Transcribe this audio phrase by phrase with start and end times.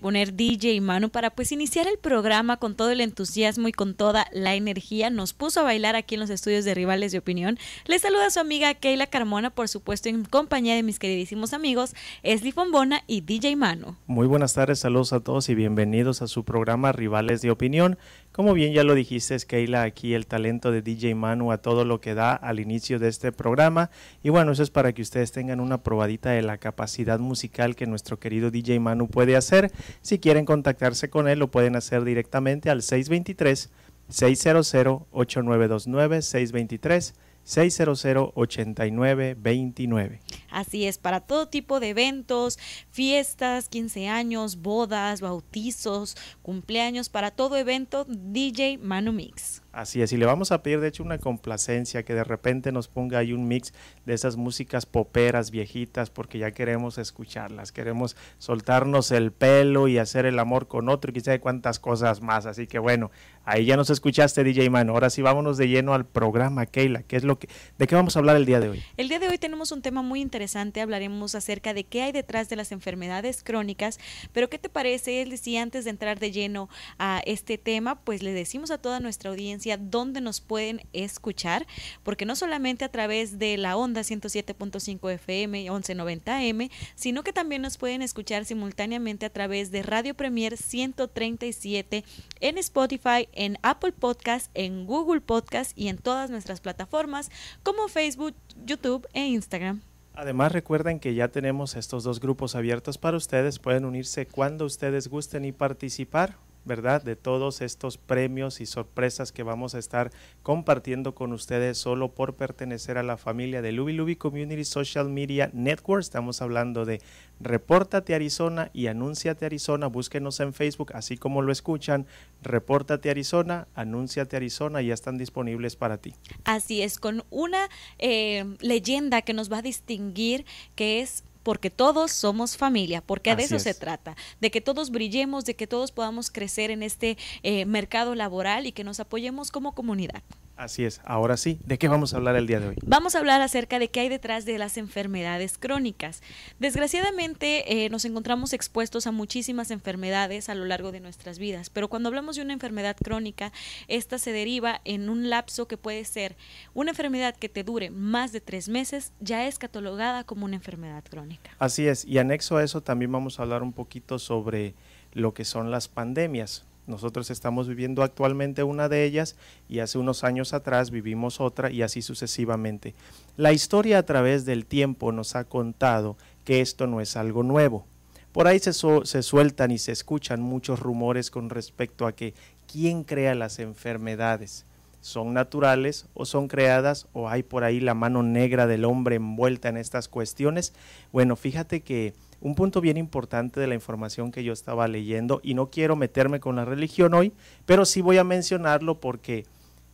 [0.00, 4.26] poner DJ Manu para pues iniciar el programa con todo el entusiasmo y con toda
[4.32, 5.10] la energía.
[5.10, 7.58] Nos puso a bailar aquí en los estudios de Rivales de Opinión.
[7.86, 11.94] Les saluda a su amiga Keila Carmona, por supuesto en compañía de mis queridísimos amigos
[12.22, 13.96] Esli Fombona y DJ Manu.
[14.06, 17.98] Muy buenas tardes, saludos a todos y bienvenidos a su programa Rivales de Opinión.
[18.32, 22.00] Como bien ya lo dijiste, Keila, aquí el talento de DJ Manu a todo lo
[22.00, 23.90] que da al inicio de este programa.
[24.22, 27.86] Y bueno, eso es para que ustedes tengan una probadita de la capacidad musical que
[27.86, 29.72] nuestro querido DJ Manu puede hacer.
[30.00, 33.70] Si quieren contactarse con él, lo pueden hacer directamente al 623
[34.08, 34.74] 600
[35.10, 37.14] 8929 623
[37.46, 40.18] 600-8929.
[40.50, 42.58] Así es, para todo tipo de eventos,
[42.90, 49.62] fiestas, 15 años, bodas, bautizos, cumpleaños, para todo evento, DJ Manu Mix.
[49.72, 52.88] Así es, y le vamos a pedir de hecho una complacencia, que de repente nos
[52.88, 53.72] ponga ahí un mix
[54.04, 60.26] de esas músicas poperas viejitas, porque ya queremos escucharlas, queremos soltarnos el pelo y hacer
[60.26, 62.46] el amor con otro y quizá de cuántas cosas más.
[62.46, 63.12] Así que bueno,
[63.44, 64.94] ahí ya nos escuchaste DJ Mano.
[64.94, 68.16] Ahora sí vámonos de lleno al programa, Keila, ¿qué es lo que, ¿de qué vamos
[68.16, 68.82] a hablar el día de hoy?
[68.96, 72.48] El día de hoy tenemos un tema muy interesante, hablaremos acerca de qué hay detrás
[72.48, 74.00] de las enfermedades crónicas,
[74.32, 76.68] pero ¿qué te parece, decía antes de entrar de lleno
[76.98, 81.66] a este tema, pues le decimos a toda nuestra audiencia dónde nos pueden escuchar,
[82.02, 87.62] porque no solamente a través de la onda 107.5 FM y 1190M, sino que también
[87.62, 92.04] nos pueden escuchar simultáneamente a través de Radio Premier 137
[92.40, 97.30] en Spotify, en Apple Podcast, en Google Podcast y en todas nuestras plataformas
[97.62, 99.82] como Facebook, YouTube e Instagram.
[100.14, 105.08] Además recuerden que ya tenemos estos dos grupos abiertos para ustedes, pueden unirse cuando ustedes
[105.08, 106.36] gusten y participar.
[106.70, 107.02] ¿Verdad?
[107.02, 110.12] De todos estos premios y sorpresas que vamos a estar
[110.44, 115.50] compartiendo con ustedes solo por pertenecer a la familia de Luby Luby Community Social Media
[115.52, 116.00] Network.
[116.00, 117.02] Estamos hablando de
[117.40, 119.88] Repórtate Arizona y Anúnciate Arizona.
[119.88, 122.06] Búsquenos en Facebook, así como lo escuchan.
[122.40, 126.14] Repórtate Arizona, Anúnciate Arizona, ya están disponibles para ti.
[126.44, 127.68] Así es, con una
[127.98, 130.46] eh, leyenda que nos va a distinguir,
[130.76, 135.44] que es porque todos somos familia, porque de eso se trata, de que todos brillemos,
[135.44, 139.74] de que todos podamos crecer en este eh, mercado laboral y que nos apoyemos como
[139.74, 140.22] comunidad.
[140.60, 142.76] Así es, ahora sí, ¿de qué vamos a hablar el día de hoy?
[142.84, 146.22] Vamos a hablar acerca de qué hay detrás de las enfermedades crónicas.
[146.58, 151.88] Desgraciadamente eh, nos encontramos expuestos a muchísimas enfermedades a lo largo de nuestras vidas, pero
[151.88, 153.52] cuando hablamos de una enfermedad crónica,
[153.88, 156.36] esta se deriva en un lapso que puede ser
[156.74, 161.02] una enfermedad que te dure más de tres meses, ya es catalogada como una enfermedad
[161.08, 161.52] crónica.
[161.58, 164.74] Así es, y anexo a eso también vamos a hablar un poquito sobre
[165.14, 166.66] lo que son las pandemias.
[166.86, 169.36] Nosotros estamos viviendo actualmente una de ellas
[169.68, 172.94] y hace unos años atrás vivimos otra y así sucesivamente.
[173.36, 177.86] La historia a través del tiempo nos ha contado que esto no es algo nuevo.
[178.32, 182.34] Por ahí se, se sueltan y se escuchan muchos rumores con respecto a que
[182.70, 184.66] quién crea las enfermedades.
[185.00, 189.68] ¿Son naturales o son creadas o hay por ahí la mano negra del hombre envuelta
[189.68, 190.74] en estas cuestiones?
[191.10, 195.54] Bueno, fíjate que un punto bien importante de la información que yo estaba leyendo, y
[195.54, 197.32] no quiero meterme con la religión hoy,
[197.66, 199.44] pero sí voy a mencionarlo porque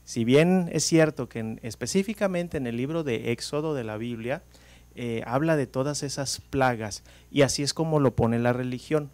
[0.05, 4.43] si bien es cierto que específicamente en el libro de Éxodo de la Biblia,
[4.95, 9.11] eh, habla de todas esas plagas, y así es como lo pone la religión.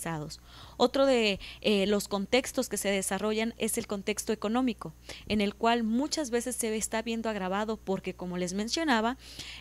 [0.77, 4.93] Otro de eh, los contextos que se desarrollan es el contexto económico,
[5.29, 9.17] en el cual muchas veces se está viendo agravado porque, como les mencionaba,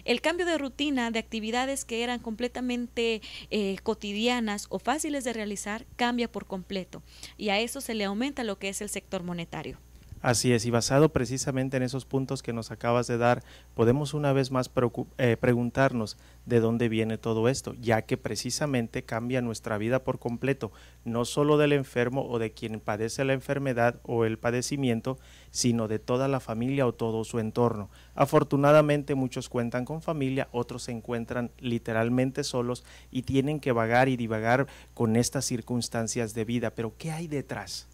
[0.05, 5.85] el cambio de rutina de actividades que eran completamente eh, cotidianas o fáciles de realizar
[5.95, 7.03] cambia por completo
[7.37, 9.79] y a eso se le aumenta lo que es el sector monetario.
[10.23, 13.43] Así es, y basado precisamente en esos puntos que nos acabas de dar,
[13.73, 14.71] podemos una vez más
[15.17, 20.71] eh, preguntarnos de dónde viene todo esto, ya que precisamente cambia nuestra vida por completo,
[21.03, 25.19] no solo del enfermo o de quien padece la enfermedad o el padecimiento,
[25.51, 27.89] sino de toda la familia o todo su entorno.
[28.15, 34.15] Afortunadamente muchos cuentan con familia, otros se encuentran literalmente solos y tienen que vagar y
[34.15, 37.89] divagar con estas circunstancias de vida, pero ¿qué hay detrás?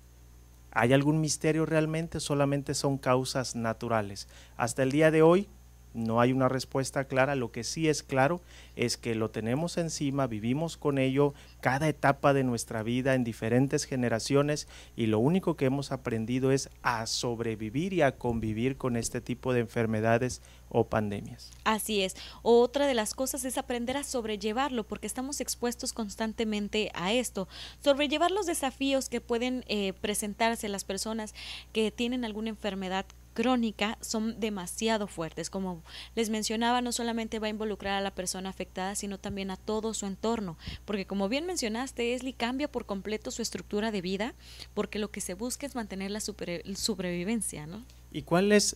[0.72, 2.20] ¿Hay algún misterio realmente?
[2.20, 4.28] Solamente son causas naturales.
[4.58, 5.50] Hasta el día de hoy
[6.00, 7.36] no hay una respuesta clara.
[7.36, 8.42] Lo que sí es claro
[8.76, 13.86] es que lo tenemos encima, vivimos con ello cada etapa de nuestra vida en diferentes
[13.86, 19.22] generaciones y lo único que hemos aprendido es a sobrevivir y a convivir con este
[19.22, 21.52] tipo de enfermedades o pandemias.
[21.64, 22.16] Así es.
[22.42, 27.48] Otra de las cosas es aprender a sobrellevarlo porque estamos expuestos constantemente a esto.
[27.84, 31.34] Sobrellevar los desafíos que pueden eh, presentarse las personas
[31.74, 35.50] que tienen alguna enfermedad crónica son demasiado fuertes.
[35.50, 35.84] Como
[36.16, 39.94] les mencionaba, no solamente va a involucrar a la persona afectada, sino también a todo
[39.94, 44.34] su entorno, porque como bien mencionaste, Esli cambia por completo su estructura de vida,
[44.74, 47.84] porque lo que se busca es mantener la sobrevivencia, ¿no?
[48.12, 48.76] ¿Y cuáles?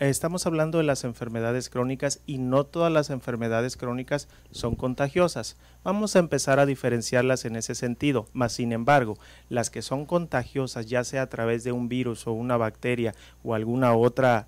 [0.00, 5.56] estamos hablando de las enfermedades crónicas y no todas las enfermedades crónicas son contagiosas.
[5.82, 9.16] Vamos a empezar a diferenciarlas en ese sentido, mas sin embargo,
[9.48, 13.54] las que son contagiosas, ya sea a través de un virus o una bacteria o
[13.54, 14.46] alguna otra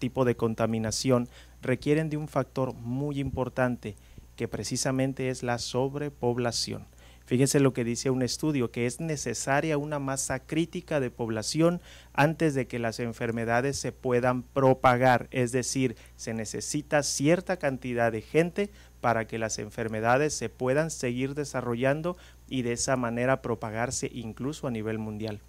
[0.00, 1.28] tipo de contaminación,
[1.62, 3.94] requieren de un factor muy importante
[4.34, 6.86] que precisamente es la sobrepoblación.
[7.30, 11.80] Fíjense lo que dice un estudio, que es necesaria una masa crítica de población
[12.12, 18.20] antes de que las enfermedades se puedan propagar, es decir, se necesita cierta cantidad de
[18.20, 22.16] gente para que las enfermedades se puedan seguir desarrollando
[22.48, 25.40] y de esa manera propagarse incluso a nivel mundial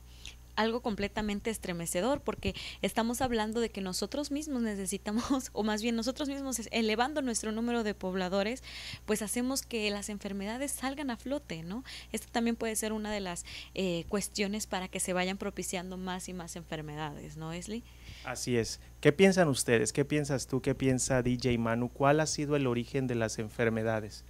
[0.56, 6.30] algo completamente estremecedor porque estamos hablando de que nosotros mismos necesitamos, o más bien nosotros
[6.30, 8.64] mismos elevando nuestro número de pobladores,
[9.06, 11.84] pues hacemos que las enfermedades salgan a flote, ¿no?
[12.12, 16.30] Esta también puede ser una de las eh, cuestiones para que se vayan propiciando más
[16.30, 17.84] y más enfermedades, ¿no, Esli?
[18.24, 18.80] Así es.
[19.00, 19.94] ¿Qué piensan ustedes?
[19.94, 20.62] ¿Qué piensas tú?
[20.62, 21.90] ¿Qué piensa DJ Manu?
[21.90, 24.24] ¿Cuál ha sido el origen de las enfermedades?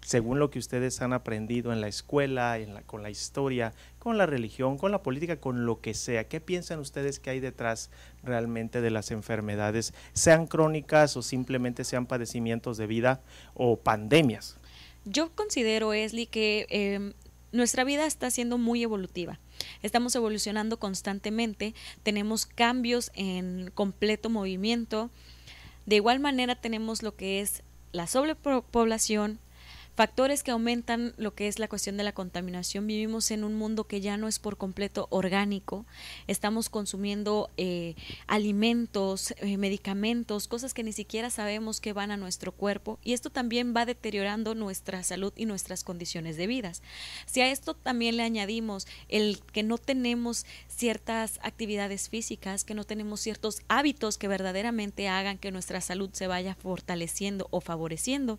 [0.00, 4.18] Según lo que ustedes han aprendido en la escuela, en la, con la historia, con
[4.18, 6.28] la religión, con la política, con lo que sea.
[6.28, 7.90] ¿Qué piensan ustedes que hay detrás
[8.22, 13.20] realmente de las enfermedades, sean crónicas o simplemente sean padecimientos de vida
[13.54, 14.58] o pandemias?
[15.04, 17.12] Yo considero, Esli, que em,
[17.52, 19.38] nuestra vida está siendo muy evolutiva.
[19.82, 25.10] Estamos evolucionando constantemente, tenemos cambios en completo movimiento.
[25.86, 29.38] De igual manera tenemos lo que es la sobrepoblación,
[29.96, 32.86] factores que aumentan lo que es la cuestión de la contaminación.
[32.86, 35.86] Vivimos en un mundo que ya no es por completo orgánico.
[36.26, 37.94] Estamos consumiendo eh,
[38.26, 43.30] alimentos, eh, medicamentos, cosas que ni siquiera sabemos que van a nuestro cuerpo y esto
[43.30, 46.72] también va deteriorando nuestra salud y nuestras condiciones de vida.
[47.24, 52.84] Si a esto también le añadimos el que no tenemos ciertas actividades físicas, que no
[52.84, 58.38] tenemos ciertos hábitos que verdaderamente hagan que nuestra salud se vaya fortaleciendo o favoreciendo,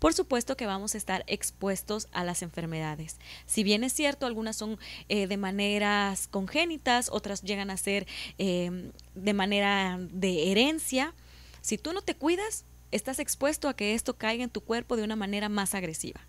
[0.00, 3.18] por supuesto que vamos a estar expuestos a las enfermedades.
[3.46, 4.78] Si bien es cierto, algunas son
[5.08, 11.14] eh, de maneras congénitas, otras llegan a ser em, de manera de herencia.
[11.60, 15.04] Si tú no te cuidas, estás expuesto a que esto caiga en tu cuerpo de
[15.04, 16.20] una manera más agresiva.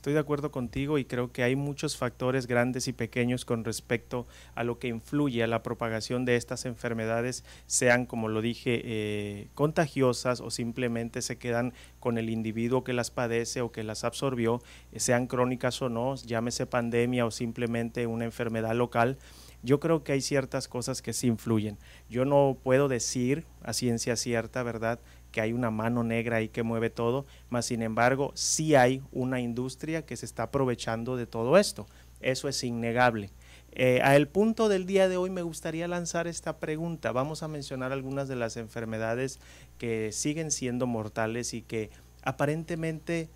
[0.00, 4.26] Estoy de acuerdo contigo y creo que hay muchos factores grandes y pequeños con respecto
[4.54, 9.48] a lo que influye a la propagación de estas enfermedades, sean, como lo dije, eh,
[9.54, 14.62] contagiosas o simplemente se quedan con el individuo que las padece o que las absorbió,
[14.92, 19.18] eh, sean crónicas o no, llámese pandemia o simplemente una enfermedad local
[19.62, 21.78] yo creo que hay ciertas cosas que sí influyen.
[22.08, 26.62] Yo no puedo decir a ciencia cierta, ¿verdad?, que hay una mano negra ahí que
[26.62, 31.58] mueve todo, mas sin embargo sí hay una industria que se está aprovechando de todo
[31.58, 31.86] esto.
[32.20, 33.30] Eso es innegable.
[33.72, 37.12] Eh, a el punto del día de hoy me gustaría lanzar esta pregunta.
[37.12, 39.38] Vamos a mencionar algunas de las enfermedades
[39.78, 41.90] que siguen siendo mortales y que
[42.22, 43.28] aparentemente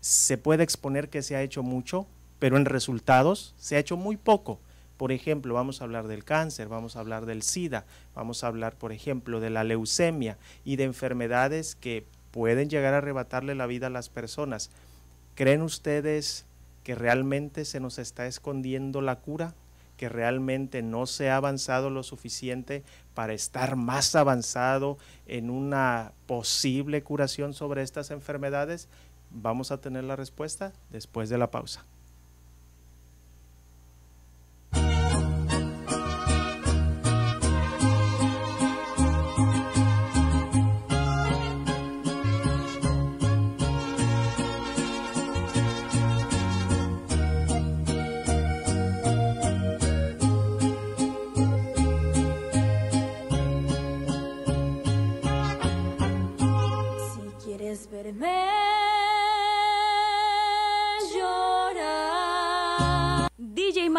[0.00, 2.06] se puede exponer que se ha hecho mucho,
[2.38, 4.60] pero en resultados se ha hecho muy poco.
[5.02, 8.76] Por ejemplo, vamos a hablar del cáncer, vamos a hablar del SIDA, vamos a hablar,
[8.76, 13.88] por ejemplo, de la leucemia y de enfermedades que pueden llegar a arrebatarle la vida
[13.88, 14.70] a las personas.
[15.34, 16.46] ¿Creen ustedes
[16.84, 19.54] que realmente se nos está escondiendo la cura,
[19.96, 27.02] que realmente no se ha avanzado lo suficiente para estar más avanzado en una posible
[27.02, 28.86] curación sobre estas enfermedades?
[29.32, 31.84] Vamos a tener la respuesta después de la pausa.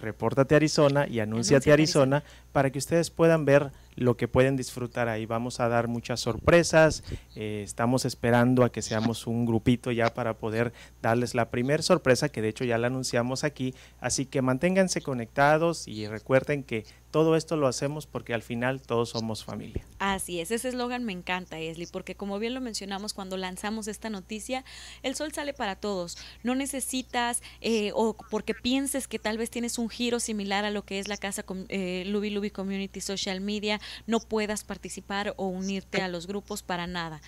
[0.00, 5.26] Repórtate Arizona y Anúnciate Arizona, para que ustedes puedan ver lo que pueden disfrutar ahí.
[5.26, 7.02] Vamos a dar muchas sorpresas,
[7.36, 12.28] eh, estamos esperando a que seamos un grupito ya para poder darles la primera sorpresa,
[12.28, 17.34] que de hecho ya la anunciamos aquí, así que manténganse conectados y recuerden que todo
[17.36, 19.84] esto lo hacemos porque al final todos somos familia.
[19.98, 24.10] Así es, ese eslogan me encanta, Esli, porque como bien lo mencionamos cuando lanzamos esta
[24.10, 24.64] noticia,
[25.02, 26.16] el sol sale para todos.
[26.42, 30.84] No necesitas eh, o porque pienses que tal vez tienes un giro similar a lo
[30.84, 36.02] que es la casa eh, Luby Luby Community Social Media, no puedas participar o unirte
[36.02, 37.20] a los grupos para nada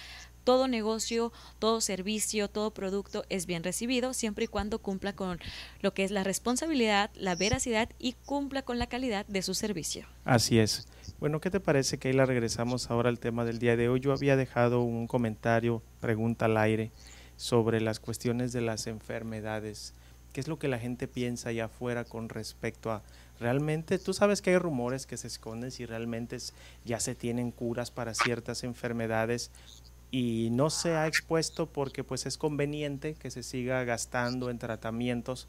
[0.45, 5.39] todo negocio, todo servicio, todo producto es bien recibido siempre y cuando cumpla con
[5.81, 10.07] lo que es la responsabilidad, la veracidad y cumpla con la calidad de su servicio.
[10.25, 10.87] Así es.
[11.21, 12.27] Bueno, ¿qué te parece, Keila?
[12.27, 14.01] Regresamos ahora al tema del día de hoy.
[14.01, 16.91] Yo había dejado un comentario, pregunta al aire,
[17.37, 19.95] sobre las cuestiones de las enfermedades.
[20.33, 23.03] ¿Qué es lo que la gente piensa allá afuera con respecto a
[23.43, 26.39] realmente, tú sabes que hay rumores que se esconden si realmente
[26.85, 29.51] ya se tienen curas para ciertas enfermedades
[30.11, 35.49] y no se ha expuesto porque pues es conveniente que se siga gastando en tratamientos.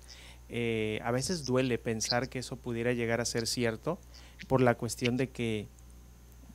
[0.50, 4.00] Eh, a veces duele pensar que eso pudiera llegar a ser cierto
[4.47, 5.67] por la cuestión de que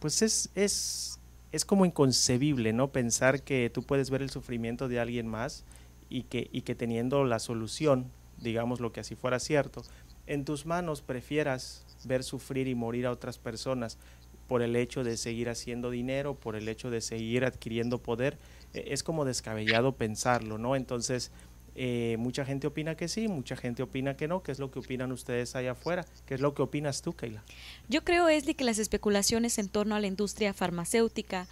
[0.01, 1.19] pues es, es
[1.53, 2.89] es como inconcebible, ¿no?
[2.89, 5.65] Pensar que tú puedes ver el sufrimiento de alguien más
[6.11, 9.83] y que, y que teniendo la solución, digamos lo que así fuera cierto,
[10.29, 13.99] en tus manos prefieras ver sufrir y morir a otras personas
[14.47, 18.39] por el hecho de seguir haciendo dinero, por el hecho de seguir adquiriendo poder,
[18.73, 20.77] e, es como descabellado pensarlo, ¿no?
[20.77, 21.33] Entonces,
[21.81, 24.43] eh, mucha gente opina que sí, mucha gente opina que no.
[24.43, 26.05] ¿Qué es lo que opinan ustedes allá afuera?
[26.27, 27.45] ¿Qué es lo que opinas tú, Keila?
[27.89, 31.47] Yo creo, Esli, que las especulaciones en torno a la industria farmacéutica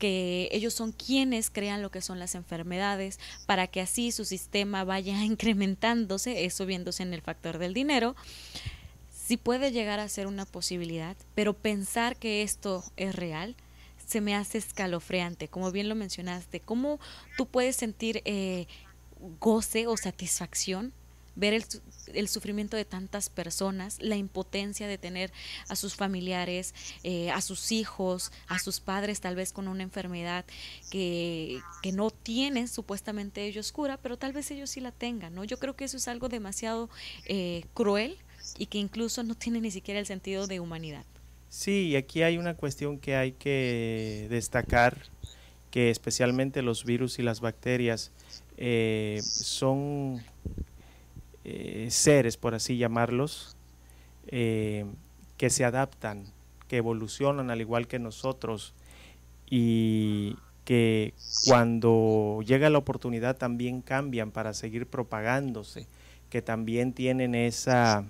[0.00, 4.82] que ellos son quienes crean lo que son las enfermedades para que así su sistema
[4.82, 8.16] vaya incrementándose, eso viéndose en el factor del dinero.
[9.12, 13.54] Sí puede llegar a ser una posibilidad, pero pensar que esto es real
[14.04, 16.58] se me hace escalofriante, como bien lo mencionaste.
[16.58, 16.98] ¿Cómo
[17.36, 18.66] tú puedes sentir eh,
[19.38, 20.92] goce o satisfacción
[21.36, 21.64] ver el,
[22.14, 25.32] el, sufrimiento de tantas personas, la impotencia de tener
[25.68, 30.44] a sus familiares, eh, a sus hijos, a sus padres tal vez con una enfermedad
[30.90, 35.44] que, que, no tienen supuestamente ellos cura, pero tal vez ellos sí la tengan, ¿no?
[35.44, 36.90] Yo creo que eso es algo demasiado
[37.26, 38.18] eh, cruel
[38.58, 41.04] y que incluso no tiene ni siquiera el sentido de humanidad.
[41.48, 44.96] Sí, aquí hay una cuestión que hay que destacar,
[45.70, 48.12] que especialmente los virus y las bacterias
[48.56, 50.22] eh, son
[51.52, 53.56] eh, seres, por así llamarlos,
[54.28, 54.86] eh,
[55.36, 56.24] que se adaptan,
[56.68, 58.72] que evolucionan al igual que nosotros
[59.48, 61.12] y que
[61.46, 65.88] cuando llega la oportunidad también cambian para seguir propagándose,
[66.28, 68.04] que también tienen esa,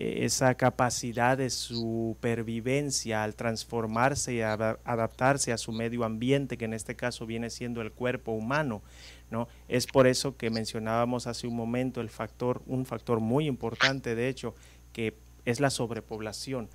[0.00, 6.96] esa capacidad de supervivencia al transformarse y adaptarse a su medio ambiente, que en este
[6.96, 8.82] caso viene siendo el cuerpo humano.
[9.30, 9.48] ¿no?
[9.68, 14.28] Es por eso que mencionábamos hace un momento el factor, un factor muy importante, de
[14.28, 14.54] hecho,
[14.92, 15.14] que
[15.44, 16.68] es la sobrepoblación.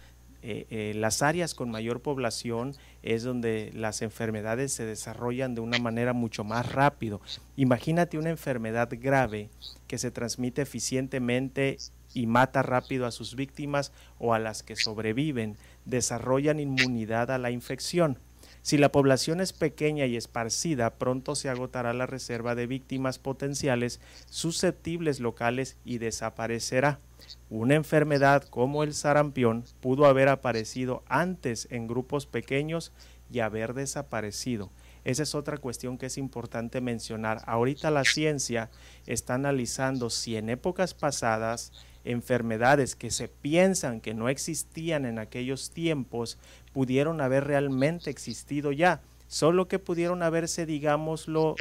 [0.48, 5.80] Eh, eh, las áreas con mayor población es donde las enfermedades se desarrollan de una
[5.80, 7.20] manera mucho más rápido.
[7.56, 9.50] Imagínate una enfermedad grave
[9.88, 11.78] que se transmite eficientemente
[12.16, 17.52] y mata rápido a sus víctimas o a las que sobreviven, desarrollan inmunidad a la
[17.52, 18.18] infección.
[18.62, 24.00] Si la población es pequeña y esparcida, pronto se agotará la reserva de víctimas potenciales
[24.28, 27.00] susceptibles locales y desaparecerá.
[27.52, 32.92] Una enfermedad como el sarampión pudo haber aparecido antes en grupos pequeños
[33.32, 34.72] y haber desaparecido.
[35.04, 37.44] Esa es otra cuestión que es importante mencionar.
[37.46, 38.72] Ahorita la ciencia
[39.06, 41.72] está analizando si en épocas pasadas
[42.06, 46.38] enfermedades que se piensan que no existían en aquellos tiempos
[46.72, 51.56] pudieron haber realmente existido ya, solo que pudieron haberse, digámoslo,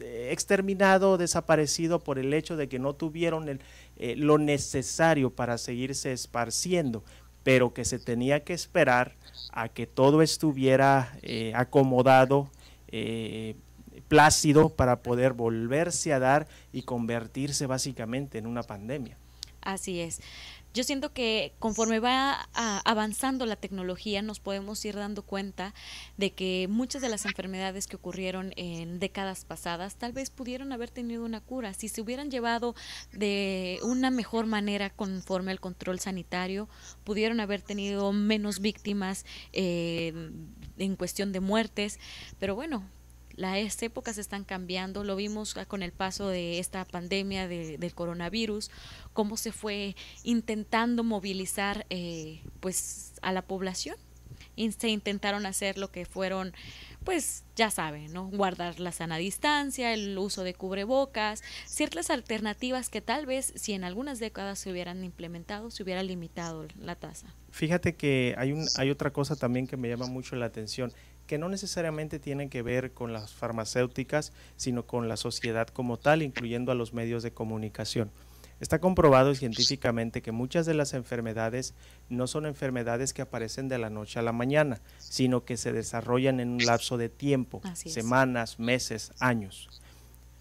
[0.00, 3.60] eh, exterminado, desaparecido por el hecho de que no tuvieron el,
[3.96, 7.04] eh, lo necesario para seguirse esparciendo,
[7.42, 9.14] pero que se tenía que esperar
[9.52, 12.50] a que todo estuviera eh, acomodado,
[14.08, 19.18] plácido, para poder volverse a dar y convertirse básicamente en una pandemia.
[19.66, 20.20] Así es.
[20.74, 25.74] Yo siento que conforme va avanzando la tecnología nos podemos ir dando cuenta
[26.18, 30.90] de que muchas de las enfermedades que ocurrieron en décadas pasadas tal vez pudieron haber
[30.90, 31.74] tenido una cura.
[31.74, 32.76] Si se hubieran llevado
[33.10, 36.68] de una mejor manera conforme al control sanitario,
[37.02, 40.12] pudieron haber tenido menos víctimas eh,
[40.78, 41.98] en cuestión de muertes.
[42.38, 42.84] Pero bueno,
[43.36, 48.70] las épocas están cambiando, lo vimos con el paso de esta pandemia de, del coronavirus,
[49.12, 49.94] cómo se fue
[50.24, 53.96] intentando movilizar eh, pues a la población
[54.56, 56.52] y se intentaron hacer lo que fueron
[57.04, 58.26] pues ya saben, ¿no?
[58.30, 63.84] Guardar la sana distancia, el uso de cubrebocas, ciertas alternativas que tal vez si en
[63.84, 67.32] algunas décadas se hubieran implementado, se hubiera limitado la tasa.
[67.52, 70.92] Fíjate que hay, un, hay otra cosa también que me llama mucho la atención
[71.26, 76.22] que no necesariamente tienen que ver con las farmacéuticas, sino con la sociedad como tal,
[76.22, 78.10] incluyendo a los medios de comunicación.
[78.58, 81.74] Está comprobado científicamente que muchas de las enfermedades
[82.08, 86.40] no son enfermedades que aparecen de la noche a la mañana, sino que se desarrollan
[86.40, 89.68] en un lapso de tiempo, semanas, meses, años.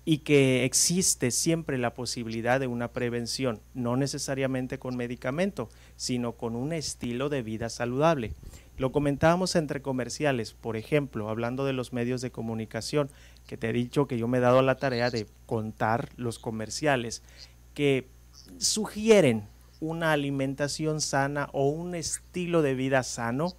[0.06, 5.68] Y que existe siempre la posibilidad de una prevención, no necesariamente con medicamento,
[5.98, 8.34] sino con un estilo de vida saludable.
[8.78, 13.10] Lo comentábamos entre comerciales, por ejemplo, hablando de los medios de comunicación,
[13.48, 17.24] que te he dicho que yo me he dado la tarea de contar los comerciales
[17.74, 18.08] que
[18.58, 19.48] sugieren
[19.80, 23.54] una alimentación sana o un estilo de vida sano,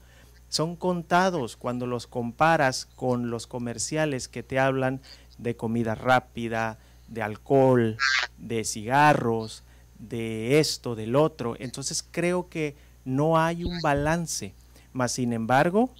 [0.49, 5.01] son contados cuando los comparas con los comerciales que te hablan
[5.39, 7.97] de comida rápida, de alcohol,
[8.39, 9.65] de cigarros,
[9.99, 11.57] de esto, del otro.
[11.59, 14.55] Entonces creo que no hay un balance
[14.97, 15.91] mas, sin embargo,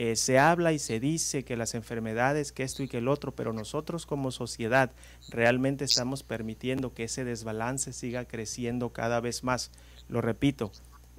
[0.00, 3.32] Eh, se habla y se dice que las enfermedades, que esto y que el otro,
[3.32, 4.92] pero nosotros como sociedad
[5.28, 9.72] realmente estamos permitiendo que ese desbalance siga creciendo cada vez más.
[10.08, 10.70] Lo repito,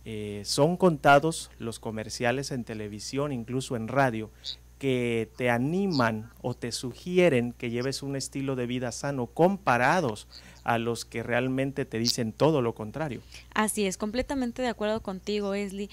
[0.06, 4.30] eh, son contados los comerciales en televisión, incluso en radio,
[4.78, 10.30] que te animan o te sugieren que lleves un estilo de vida sano comparados
[10.64, 13.22] a los que realmente te dicen todo lo contrario.
[13.54, 15.90] Así es, completamente de acuerdo contigo, Esli.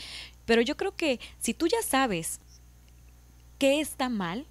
[0.46, 2.40] Pero yo creo que si tú ya sabes
[3.58, 4.46] qué está mal,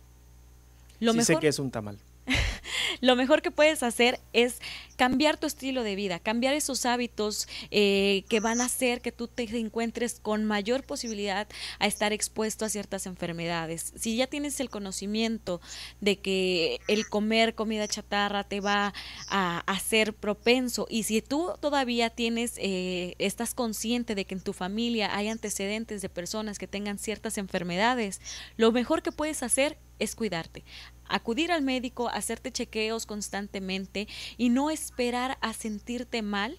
[0.99, 1.97] lo sí sé que es un tamal.
[3.01, 4.59] lo mejor que puedes hacer es
[4.95, 9.27] cambiar tu estilo de vida, cambiar esos hábitos eh, que van a hacer que tú
[9.27, 11.47] te encuentres con mayor posibilidad
[11.79, 13.93] a estar expuesto a ciertas enfermedades.
[13.95, 15.61] Si ya tienes el conocimiento
[16.01, 18.93] de que el comer comida chatarra te va
[19.29, 24.53] a hacer propenso y si tú todavía tienes, eh, estás consciente de que en tu
[24.53, 28.21] familia hay antecedentes de personas que tengan ciertas enfermedades,
[28.57, 30.63] lo mejor que puedes hacer es cuidarte
[31.07, 36.57] acudir al médico, hacerte chequeos constantemente y no esperar a sentirte mal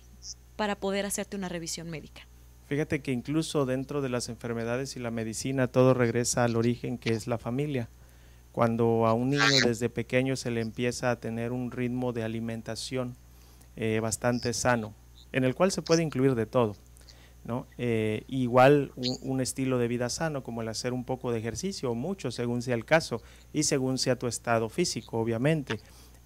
[0.57, 2.27] para poder hacerte una revisión médica.
[2.67, 7.11] Fíjate que incluso dentro de las enfermedades y la medicina todo regresa al origen que
[7.11, 7.89] es la familia.
[8.53, 13.15] Cuando a un niño desde pequeño se le empieza a tener un ritmo de alimentación
[13.77, 14.95] eh, bastante sano,
[15.33, 16.75] en el cual se puede incluir de todo
[17.47, 17.67] ¿no?
[17.79, 21.95] Eh, igual un, estilo de vida sano como el hacer un poco de ejercicio o
[21.95, 25.79] mucho según sea el caso y según sea tu estado físico obviamente.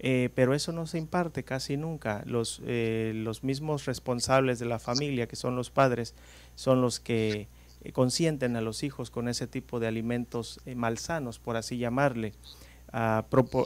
[0.03, 2.23] Eh, pero eso no se imparte casi nunca.
[2.25, 6.15] Los, eh, los mismos responsables de la familia, que son los padres,
[6.55, 7.49] son los que
[7.93, 12.33] consienten a los hijos con ese tipo de alimentos malsanos, por así llamarle.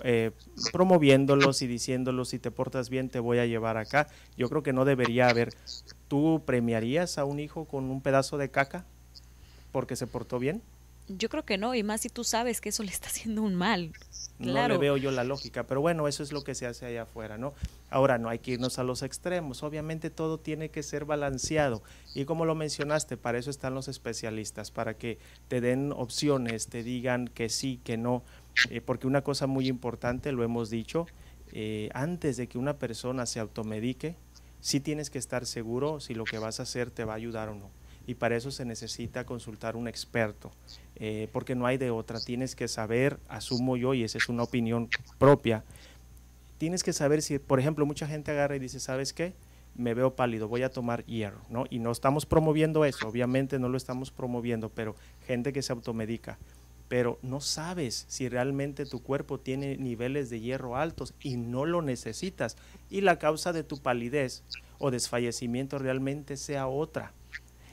[0.05, 0.33] Eh,
[0.71, 4.09] promoviéndolos y diciéndolos si te portas bien te voy a llevar acá.
[4.37, 5.55] Yo creo que no debería haber.
[6.15, 8.85] ¿Tú premiarías a un hijo con un pedazo de caca
[9.73, 10.63] porque se portó bien?
[11.09, 13.57] Yo creo que no, y más si tú sabes que eso le está haciendo un
[13.57, 13.91] mal.
[14.39, 17.03] No le veo yo la lógica, pero bueno, eso es lo que se hace allá
[17.03, 17.53] afuera, ¿no?
[17.91, 21.83] Ahora, no hay que irnos a los extremos, obviamente todo tiene que ser balanceado
[22.15, 26.85] y como lo mencionaste, para eso están los especialistas, para que te den opciones, te
[26.85, 28.23] digan que sí, que no,
[28.71, 31.09] eh, porque una cosa muy importante, lo hemos dicho,
[31.51, 34.15] eh, antes de que una persona se automedique,
[34.65, 37.51] sí tienes que estar seguro si lo que vas a hacer te va a ayudar
[37.51, 37.71] o no.
[38.07, 40.51] Y para eso se necesita consultar un experto,
[40.97, 42.19] eh, porque no hay de otra.
[42.19, 45.65] Tienes que saber, asumo yo, y esa es una opinión propia,
[46.57, 49.35] tienes que saber si, por ejemplo, mucha gente agarra y dice, ¿sabes qué?
[49.75, 51.65] Me veo pálido, voy a tomar hierro, ¿no?
[51.69, 54.97] Y no estamos promoviendo eso, obviamente no lo estamos promoviendo, pero
[55.27, 56.39] gente que se automedica
[56.89, 61.83] pero no sabes si realmente tu cuerpo tiene niveles de hierro altos y no lo
[61.83, 62.57] necesitas
[62.91, 64.43] y la causa de tu palidez
[64.79, 67.13] o desfallecimiento realmente sea otra.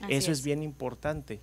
[0.10, 0.44] Eso es.
[0.44, 1.40] bien importante.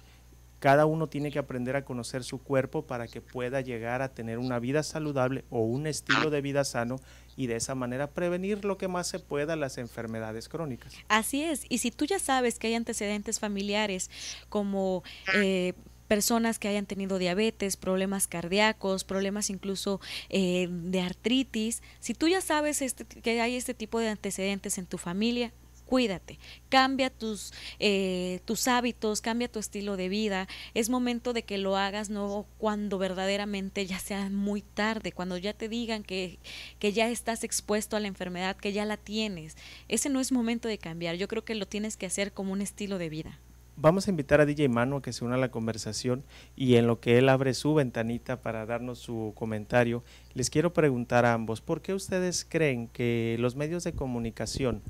[0.58, 4.38] Cada uno tiene que aprender a conocer su cuerpo para que pueda llegar a tener
[4.38, 6.96] una vida saludable o un estilo de vida sano
[7.36, 10.94] y de esa manera prevenir lo que más se pueda las enfermedades crónicas.
[11.06, 14.10] Así es, y si tú ya sabes que hay antecedentes familiares
[14.48, 15.04] como
[15.36, 15.74] eh,
[16.08, 21.82] personas que hayan tenido diabetes, problemas cardíacos, problemas incluso eh, de artritis.
[22.00, 25.52] Si tú ya sabes este, que hay este tipo de antecedentes en tu familia,
[25.88, 30.46] cuídate, cambia tus, eh, tus hábitos, cambia tu estilo de vida.
[30.74, 35.54] Es momento de que lo hagas no cuando verdaderamente ya sea muy tarde, cuando ya
[35.54, 36.38] te digan que,
[36.78, 39.56] que ya estás expuesto a la enfermedad, que ya la tienes.
[39.88, 41.16] Ese no es momento de cambiar.
[41.16, 43.38] Yo creo que lo tienes que hacer como un estilo de vida
[43.80, 46.24] vamos a invitar a DJ Manu a que se una a la conversación
[46.56, 50.02] y en lo que él abre su ventanita para darnos su comentario,
[50.34, 54.82] les quiero preguntar a ambos, ¿por qué ustedes creen que los medios de comunicación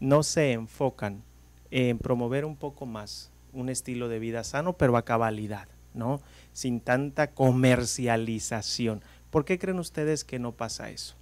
[0.00, 1.22] no se enfocan
[1.70, 6.20] en promover un poco más un estilo de vida sano, pero a cabalidad, ¿no?
[6.52, 9.02] Sin tanta comercialización.
[9.30, 11.14] ¿Por qué creen ustedes que no pasa eso?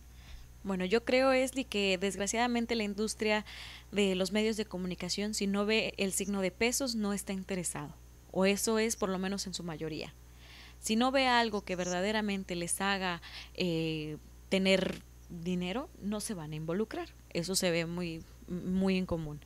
[0.63, 3.47] Bueno, yo creo, Esli, que desgraciadamente la industria
[3.93, 7.95] de los medios de comunicación, si no ve el signo de pesos, no está interesado.
[8.31, 10.15] O eso es por lo menos en su mayoría.
[10.79, 13.23] Si no ve algo que verdaderamente les haga
[13.55, 14.19] eh,
[14.49, 17.09] tener dinero, no se van a involucrar.
[17.33, 19.41] Eso se ve muy, muy en común.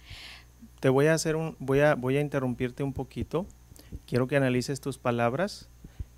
[0.81, 3.47] Te voy a hacer un, voy a, voy a interrumpirte un poquito.
[4.07, 5.69] Quiero que analices tus palabras.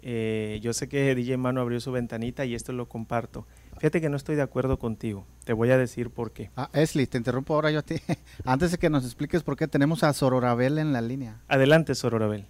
[0.02, 3.46] Eh, yo sé que DJ Mano abrió su ventanita y esto lo comparto.
[3.78, 5.26] Fíjate que no estoy de acuerdo contigo.
[5.44, 6.50] Te voy a decir por qué.
[6.56, 7.96] Ah, Esli, te interrumpo ahora yo a ti.
[8.44, 11.40] Antes de que nos expliques por qué tenemos a Sororabel en la línea.
[11.48, 12.46] Adelante, Sororabel.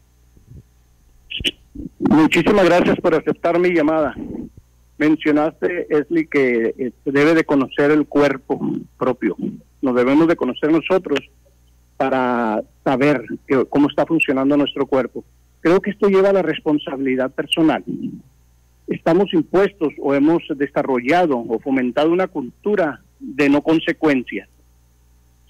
[1.99, 4.15] Muchísimas gracias por aceptar mi llamada.
[4.99, 8.61] Mencionaste, Esli, que se este, debe de conocer el cuerpo
[8.99, 9.37] propio.
[9.83, 11.19] Nos debemos de conocer nosotros
[11.97, 13.25] para saber
[13.69, 15.25] cómo está funcionando nuestro cuerpo.
[15.61, 17.85] Creo que esto lleva a la responsabilidad personal.
[18.87, 24.49] Estamos impuestos o hemos desarrollado o fomentado una cultura de no consecuencias.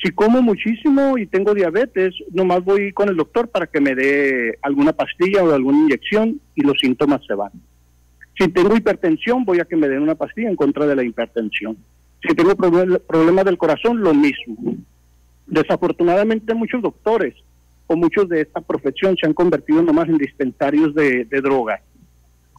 [0.03, 4.59] Si como muchísimo y tengo diabetes, nomás voy con el doctor para que me dé
[4.62, 7.53] alguna pastilla o alguna inyección y los síntomas se van.
[8.38, 11.79] Si tengo hipertensión, voy a que me den una pastilla en contra de la hipertensión.
[12.27, 14.77] Si tengo problemas del corazón, lo mismo.
[15.46, 17.35] Desafortunadamente muchos doctores
[17.87, 21.81] o muchos de esta profesión se han convertido nomás en dispensarios de, de drogas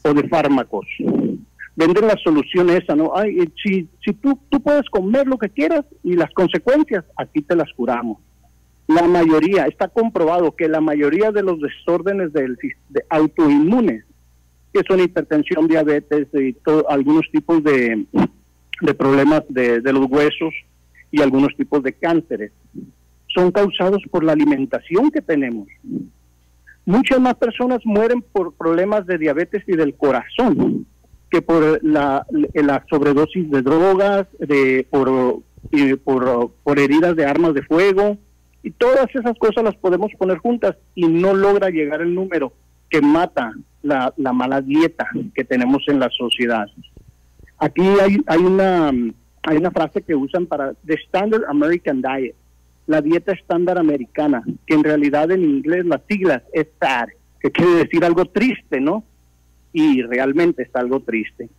[0.08, 0.86] o de fármacos.
[1.76, 3.12] Venden la solución esa, ¿no?
[3.16, 7.42] Ay, eh, si, si tú, tú puedes comer lo que quieras y las consecuencias, aquí
[7.42, 8.18] te las curamos.
[8.88, 12.58] La mayoría, está comprobado que la mayoría de los desórdenes del,
[12.90, 14.06] de autoinmunes,
[14.74, 16.56] que son hipertensión, diabetes y
[16.90, 18.06] algunos tipos de,
[18.82, 20.54] de problemas de, de los huesos
[21.12, 22.52] y algunos tipos de cánceres,
[23.28, 25.68] son causados por la alimentación que tenemos.
[26.88, 30.88] Muchas más personas mueren por problemas de diabetes y del corazón
[31.30, 32.26] que por la,
[32.90, 35.42] sobredosis de drogas, de, por,
[36.06, 38.18] por, por heridas de armas de fuego,
[38.64, 42.54] y todas esas cosas las podemos poner juntas y no logra llegar el número
[42.90, 46.68] que mata la, la mala dieta que tenemos en la sociedad.
[47.58, 48.94] Aquí hay, hay, una,
[49.44, 52.36] hay una frase que usan para The Standard American Diet,
[52.88, 57.76] la dieta estándar americana, que en realidad en inglés las siglas es SAD, que quiere
[57.76, 59.04] decir algo triste, ¿no?
[59.78, 61.50] y realmente está algo triste.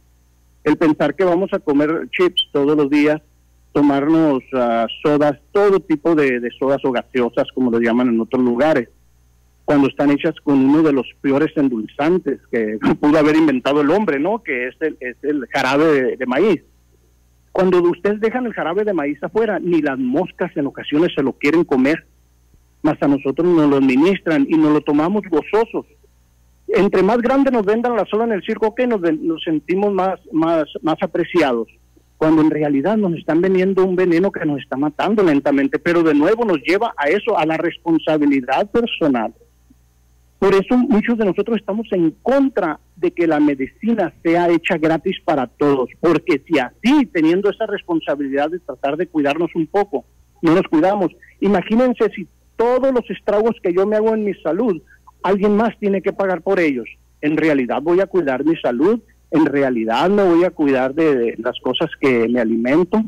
[0.65, 3.21] El pensar que vamos a comer chips todos los días,
[3.73, 8.89] tomarnos uh, sodas, todo tipo de, sodas o gaseosas, como lo llaman en otros lugares,
[9.65, 14.19] cuando están hechas con uno de los peores endulzantes que pudo haber inventado el hombre,
[14.19, 14.43] ¿no?
[14.43, 16.63] Que es el, es el jarabe de, maíz.
[17.59, 21.33] Cuando ustedes dejan el jarabe de maíz afuera, ni las moscas en ocasiones se lo
[21.33, 22.07] quieren comer,
[22.83, 25.85] más a nosotros nos lo administran y nos lo tomamos gozosos.
[26.69, 30.21] Entre más grande nos vendan la sola en el circo, que nos, nos sentimos más,
[30.31, 31.67] más, más apreciados,
[32.17, 36.15] cuando en realidad nos están vendiendo un veneno que nos está matando lentamente, pero de
[36.15, 39.35] nuevo nos lleva a eso, a la responsabilidad personal.
[40.39, 45.17] Por eso muchos de nosotros estamos en contra de que la medicina sea hecha gratis
[45.25, 50.05] para todos, porque si así, teniendo esa responsabilidad de tratar de cuidarnos un poco,
[50.41, 54.81] no nos cuidamos, imagínense si todos los estragos que yo me hago en mi salud
[55.23, 56.87] alguien más tiene que pagar por ellos.
[57.21, 61.59] En realidad voy a cuidar mi salud, en realidad me voy a cuidar de, las
[61.61, 63.03] cosas que me alimento.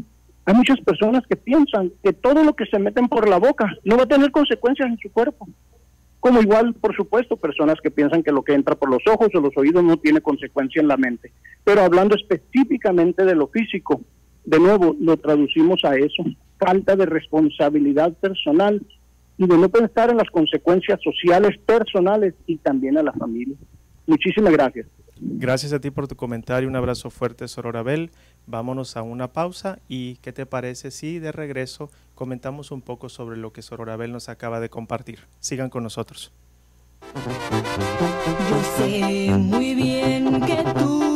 [0.45, 3.97] Hay muchas personas que piensan que todo lo que se meten por la boca no
[3.97, 5.49] va a tener consecuencias en su cuerpo.
[6.21, 9.41] Como igual, por supuesto, personas que piensan que lo que entra por los ojos o
[9.41, 11.33] los oídos no tiene consecuencia en la mente.
[11.65, 14.03] Pero hablando específicamente de lo físico,
[14.45, 16.23] de nuevo lo traducimos a eso,
[16.59, 18.85] falta de responsabilidad personal
[19.39, 23.57] y de no pensar en las consecuencias sociales, personales y también a la familia.
[24.07, 24.87] Muchísimas gracias.
[25.23, 28.11] Gracias a ti por tu comentario, un abrazo fuerte, Sororabel.
[28.47, 33.39] Vámonos a una pausa y ¿qué te parece si de regreso comentamos un poco sobre
[33.39, 35.21] lo que Sororabel nos acaba de compartir?
[35.39, 36.35] Sigan con nosotros.
[38.51, 41.10] Yo sé muy bien que tú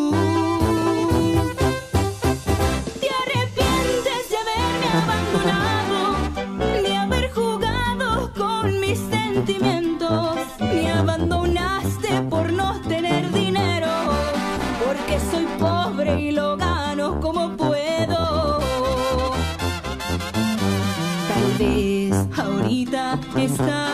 [23.60, 23.93] ahorita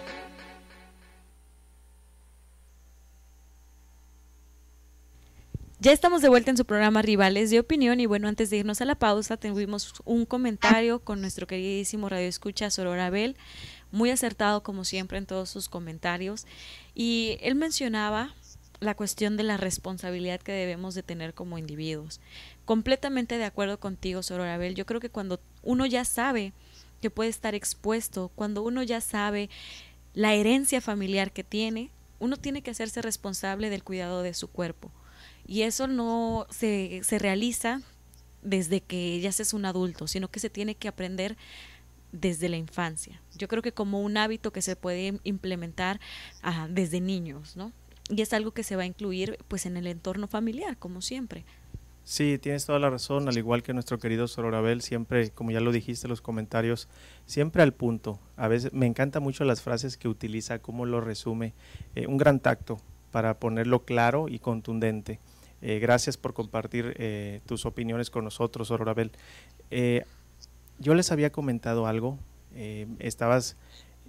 [5.81, 8.81] Ya estamos de vuelta en su programa Rivales de Opinión y bueno, antes de irnos
[8.81, 13.35] a la pausa, tuvimos un comentario con nuestro queridísimo Radio Escucha Sorora Abel,
[13.91, 16.45] muy acertado como siempre en todos sus comentarios
[16.93, 18.35] y él mencionaba
[18.79, 22.19] la cuestión de la responsabilidad que debemos de tener como individuos.
[22.63, 24.75] Completamente de acuerdo contigo, Sorora Abel.
[24.75, 26.53] Yo creo que cuando uno ya sabe
[27.01, 29.49] que puede estar expuesto, cuando uno ya sabe
[30.13, 31.89] la herencia familiar que tiene,
[32.19, 34.91] uno tiene que hacerse responsable del cuidado de su cuerpo
[35.45, 37.81] y eso no se, se realiza
[38.41, 41.37] desde que ya seas un adulto, sino que se tiene que aprender
[42.11, 43.21] desde la infancia.
[43.37, 45.99] Yo creo que como un hábito que se puede implementar
[46.41, 47.71] ajá, desde niños, ¿no?
[48.09, 51.45] Y es algo que se va a incluir pues en el entorno familiar, como siempre.
[52.03, 55.71] Sí, tienes toda la razón, al igual que nuestro querido Sororabel, siempre, como ya lo
[55.71, 56.89] dijiste en los comentarios,
[57.25, 58.19] siempre al punto.
[58.35, 61.53] A veces me encantan mucho las frases que utiliza, cómo lo resume.
[61.95, 65.19] Eh, un gran tacto para ponerlo claro y contundente.
[65.61, 69.11] Eh, gracias por compartir eh, tus opiniones con nosotros, Sororabel.
[69.69, 70.05] Eh,
[70.79, 72.17] yo les había comentado algo,
[72.55, 73.55] eh, estabas,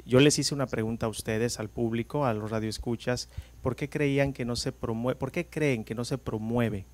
[0.06, 3.28] yo les hice una pregunta a ustedes, al público, a los radioescuchas,
[3.60, 6.86] ¿por qué creían que no se promueve, por qué creen que no se promueve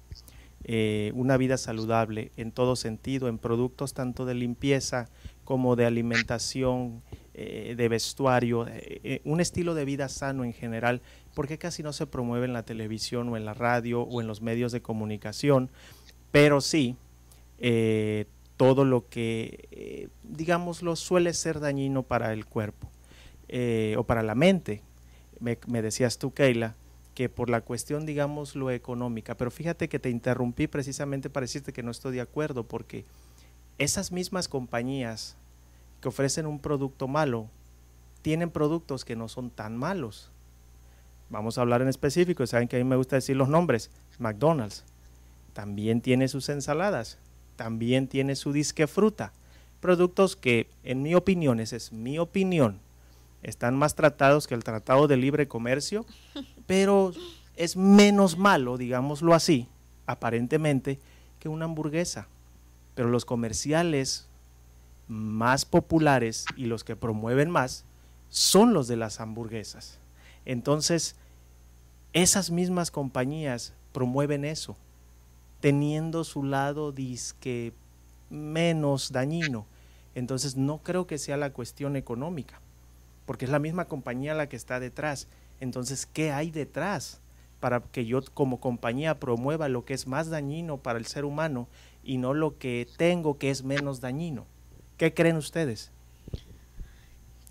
[0.65, 5.09] eh, una vida saludable en todo sentido, en productos tanto de limpieza
[5.45, 7.03] como de alimentación,
[7.41, 11.03] eh, de vestuario, eh, eh, un estilo de vida sano en general,
[11.37, 14.27] ¿por qué casi no se promueve en la televisión o en la radio o en
[14.27, 15.71] los medios de comunicación?
[16.33, 16.97] Pero sí,
[18.57, 22.91] todo lo que, digámoslo, suele ser dañino para el cuerpo
[23.97, 24.83] o para la mente.
[25.39, 26.75] Me, me decías tú, Keila,
[27.15, 31.73] que por la cuestión, digamos, lo económica, pero fíjate que te interrumpí precisamente para decirte
[31.73, 33.05] que no estoy de acuerdo, porque
[33.79, 35.37] esas mismas compañías
[36.01, 37.49] que ofrecen un producto malo,
[38.23, 40.31] tienen productos que no son tan malos.
[41.31, 44.85] Vamos a hablar en específico, saben que a mí me gusta decir los nombres, McDonald's,
[45.53, 47.19] también tiene sus ensaladas,
[47.57, 49.33] también tiene su disque fruta,
[49.81, 52.81] productos que en mi opinión, esa es mi opinión,
[53.43, 56.07] están más tratados que el Tratado de Libre Comercio,
[56.67, 57.13] pero
[57.57, 59.69] es menos malo, digámoslo así,
[60.07, 60.99] aparentemente,
[61.39, 62.29] que una hamburguesa.
[62.95, 64.28] Pero los comerciales
[65.09, 67.85] más populares y los que promueven más
[68.29, 69.99] son los de las hamburguesas.
[70.45, 71.17] Entonces,
[72.13, 74.77] esas mismas compañías promueven eso,
[75.61, 77.73] teniendo su lado disque
[78.31, 79.67] menos dañino.
[80.15, 82.61] Entonces, no creo que sea la cuestión económica,
[83.27, 85.27] porque es la misma compañía la que está detrás.
[85.61, 87.21] Entonces, ¿qué hay detrás
[87.61, 91.67] para que yo como compañía promueva lo que es más dañino para el ser humano
[92.05, 94.47] y no lo que tengo que es menos dañino?
[94.99, 95.91] ¿Qué creen ustedes?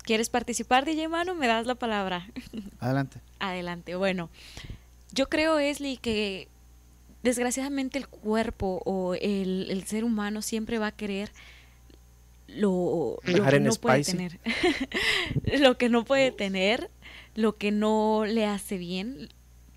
[0.04, 1.34] ¿Quieres participar, DJ Mano?
[1.34, 2.30] Me das la palabra.
[2.78, 3.20] Adelante.
[3.40, 3.96] Adelante.
[3.96, 4.30] Bueno,
[5.12, 6.48] yo creo, Esli, que
[7.22, 11.30] desgraciadamente el cuerpo o el, el ser humano siempre va a querer
[12.48, 14.38] lo, que no puede tener.
[15.60, 16.90] lo que no puede tener,
[17.34, 19.28] lo que no le hace bien,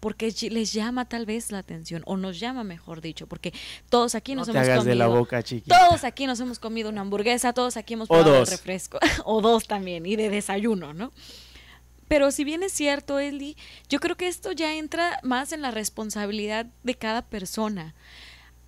[0.02, 3.54] porque les llama tal vez la atención, o nos llama, mejor dicho, porque
[3.90, 4.90] todos aquí No nos te hemos hagas comido.
[4.90, 5.80] de la boca, chiquita.
[5.80, 8.50] Todos aquí nos hemos comido una hamburguesa, todos aquí hemos probado dos.
[8.50, 11.14] refresco, o dos también, y de desayuno, ¿no?
[12.10, 13.56] Pero si bien es cierto, Eli,
[13.88, 17.96] yo creo que esto ya entra más en la responsabilidad de cada persona.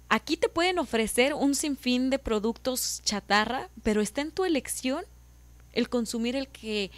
[0.08, 5.04] Aquí te pueden ofrecer un sinfín de productos chatarra, pero está en tu elección
[5.74, 6.92] el consumir el que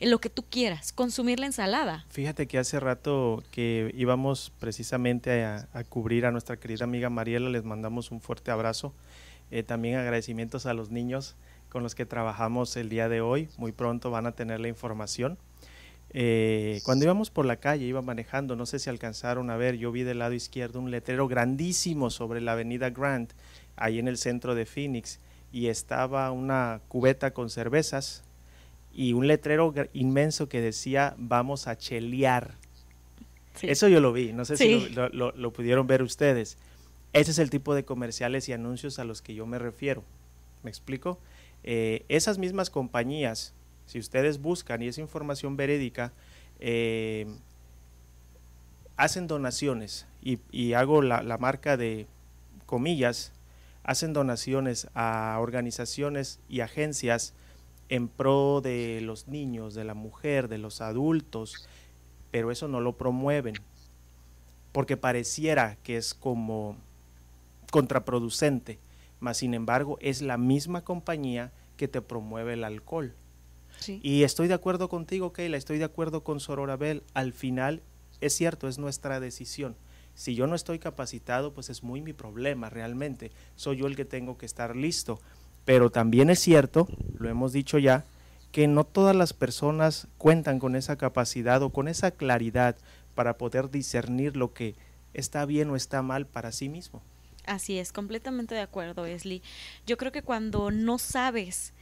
[0.00, 2.06] lo que tú quieras, consumir la ensalada.
[2.10, 7.64] Fíjate que hace rato que íbamos precisamente a, cubrir a nuestra querida amiga Mariela, les
[7.64, 8.94] mandamos un fuerte abrazo.
[9.50, 11.34] Eh, también agradecimientos a los niños
[11.68, 13.48] con los que trabajamos el día de hoy.
[13.56, 15.38] Muy pronto van a tener la información.
[16.10, 19.92] Eh, cuando íbamos por la calle, iba manejando, no sé si alcanzaron a ver, yo
[19.92, 23.32] vi del lado izquierdo un letrero grandísimo sobre la avenida Grant,
[23.76, 25.20] ahí en el centro de Phoenix,
[25.52, 28.22] y estaba una cubeta con cervezas
[28.98, 32.56] y un letrero inmenso que decía vamos a chelear.
[33.62, 36.58] Eso yo lo vi, no sé si lo, pudieron ver ustedes.
[37.12, 40.02] Ese es el tipo de comerciales y anuncios a los que yo me refiero.
[40.64, 41.20] ¿Me explico?
[41.62, 43.54] Eh, esas mismas compañías
[43.86, 46.12] si ustedes buscan y es información verídica,
[46.58, 47.26] eh,
[48.96, 52.08] hacen donaciones y, hago la, la, marca de
[52.66, 53.32] comillas,
[53.84, 57.32] hacen donaciones a organizaciones y agencias
[57.88, 61.68] en pro de los niños, de la mujer, de los adultos,
[62.30, 63.54] pero eso no lo promueven,
[64.72, 66.76] porque pareciera que es como
[67.70, 68.78] contraproducente,
[69.20, 73.14] mas sin embargo es la misma compañía que te promueve el alcohol.
[73.86, 77.04] Y estoy de acuerdo contigo, Keila, estoy de acuerdo con Sororabel.
[77.14, 77.80] Al final,
[78.20, 79.76] es cierto, es nuestra decisión.
[80.14, 83.30] Si yo no estoy capacitado, pues es muy mi problema realmente.
[83.54, 85.20] Soy yo el que tengo que estar listo.
[85.68, 86.88] Pero también es cierto,
[87.18, 88.06] lo hemos dicho ya,
[88.52, 92.74] que no todas las personas cuentan con esa capacidad o con esa claridad
[93.14, 94.76] para poder discernir lo que
[95.12, 97.02] está bien o está mal para sí mismo.
[97.44, 99.42] Así es, completamente de acuerdo, Esli.
[99.86, 101.74] Yo creo que cuando no sabes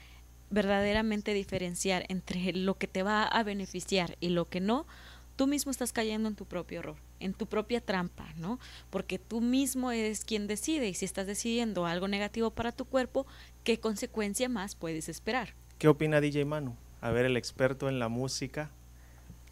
[0.50, 4.88] verdaderamente diferenciar entre lo que te va a beneficiar y lo que no,
[5.36, 8.58] tú mismo estás cayendo en tu propio error, en tu propia trampa, ¿no?
[8.90, 13.26] Porque tú mismo eres quien decide y si estás decidiendo algo negativo para tu cuerpo,
[13.62, 15.54] ¿qué consecuencia más puedes esperar?
[15.78, 16.74] ¿Qué opina DJ Manu?
[17.00, 18.70] A ver, el experto en la música.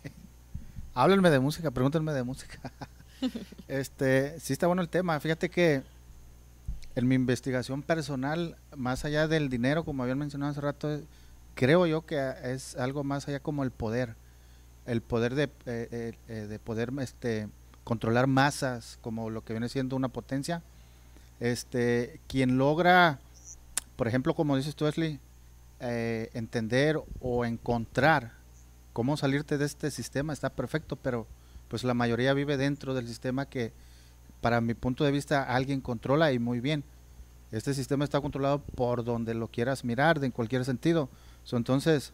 [0.95, 2.59] Háblenme de música, pregúntenme de música.
[3.69, 5.21] este, sí está bueno el tema.
[5.21, 5.83] Fíjate que
[6.95, 11.01] en mi investigación personal, más allá del dinero, como habían mencionado hace rato,
[11.55, 14.17] creo yo que es algo más allá como el poder,
[14.87, 17.49] el poder de, eh, eh, eh, de poder este,
[17.85, 20.63] controlar masas, como lo que viene siendo una potencia.
[21.41, 23.19] Este, quien logra,
[23.97, 24.87] por ejemplo, como dices tú,
[25.81, 28.33] entender o encontrar
[28.93, 31.27] cómo salirte de este sistema está perfecto, pero
[31.69, 33.73] pues la mayoría vive dentro del sistema que
[34.41, 36.85] para mi punto de vista, alguien controla y muy bien.
[37.51, 41.09] Este sistema está controlado por donde lo quieras mirar, de en cualquier sentido.
[41.51, 42.13] entonces,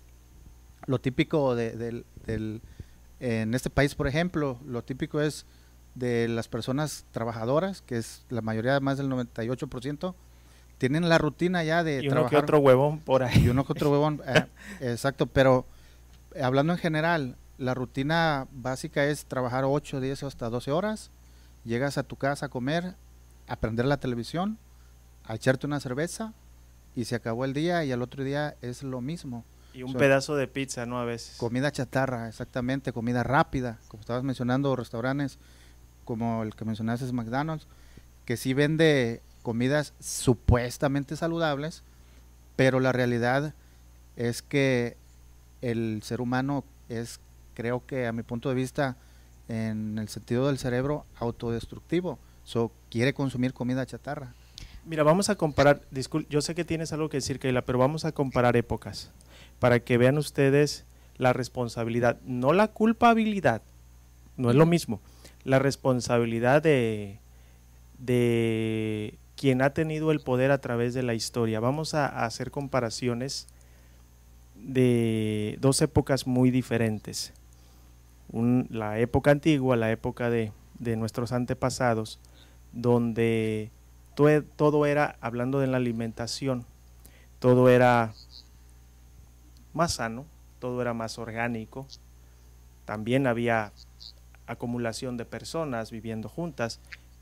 [0.86, 2.62] lo típico de, del,
[3.20, 5.46] en este país, por ejemplo, lo típico es
[5.94, 10.14] de las personas trabajadoras, que es la mayoría, más del 98%,
[10.78, 13.44] tienen la rutina ya de y uno que otro huevón por ahí.
[13.44, 14.46] Y uno que otro huevón, eh,
[14.80, 15.66] exacto, pero
[16.40, 21.10] hablando en general, la rutina básica es trabajar 8, 10 o hasta 12 horas,
[21.64, 22.94] llegas a tu casa a comer,
[23.46, 24.58] a prender la televisión,
[25.24, 26.32] a echarte una cerveza
[26.96, 29.44] y se acabó el día y al otro día es lo mismo.
[29.72, 30.98] Y un pedazo de pizza, ¿no?
[30.98, 31.36] A veces.
[31.36, 35.38] Comida chatarra, exactamente, comida rápida, como estabas mencionando, restaurantes
[36.04, 37.68] como el que mencionaste es McDonald's,
[38.24, 41.84] que sí vende comidas supuestamente saludables,
[42.56, 43.54] pero la realidad
[44.16, 44.96] es que
[45.62, 47.20] el ser humano es,
[47.54, 48.96] creo que a mi punto de vista,
[49.48, 52.18] en el sentido del cerebro autodestructivo.
[52.42, 54.34] So, quiere consumir comida chatarra.
[54.84, 55.82] Mira, vamos a comparar,
[56.28, 59.12] yo sé que tienes algo que decir, Keila, pero vamos a comparar épocas
[59.60, 60.84] para que vean ustedes
[61.16, 63.62] la responsabilidad, no la culpabilidad,
[64.36, 65.00] no es lo mismo,
[65.44, 67.20] la responsabilidad de,
[67.98, 71.60] de quien ha tenido el poder a través de la historia.
[71.60, 73.46] Vamos a hacer comparaciones
[74.56, 77.32] de dos épocas muy diferentes
[78.32, 80.52] la época antigua, la época de,
[80.96, 82.20] nuestros antepasados,
[82.72, 83.70] donde
[84.56, 86.64] todo era, hablando de la alimentación,
[87.38, 88.12] todo era
[89.72, 90.26] más sano,
[90.58, 91.86] todo era más orgánico,
[92.84, 93.72] también había
[94.46, 96.80] acumulación de personas viviendo juntas,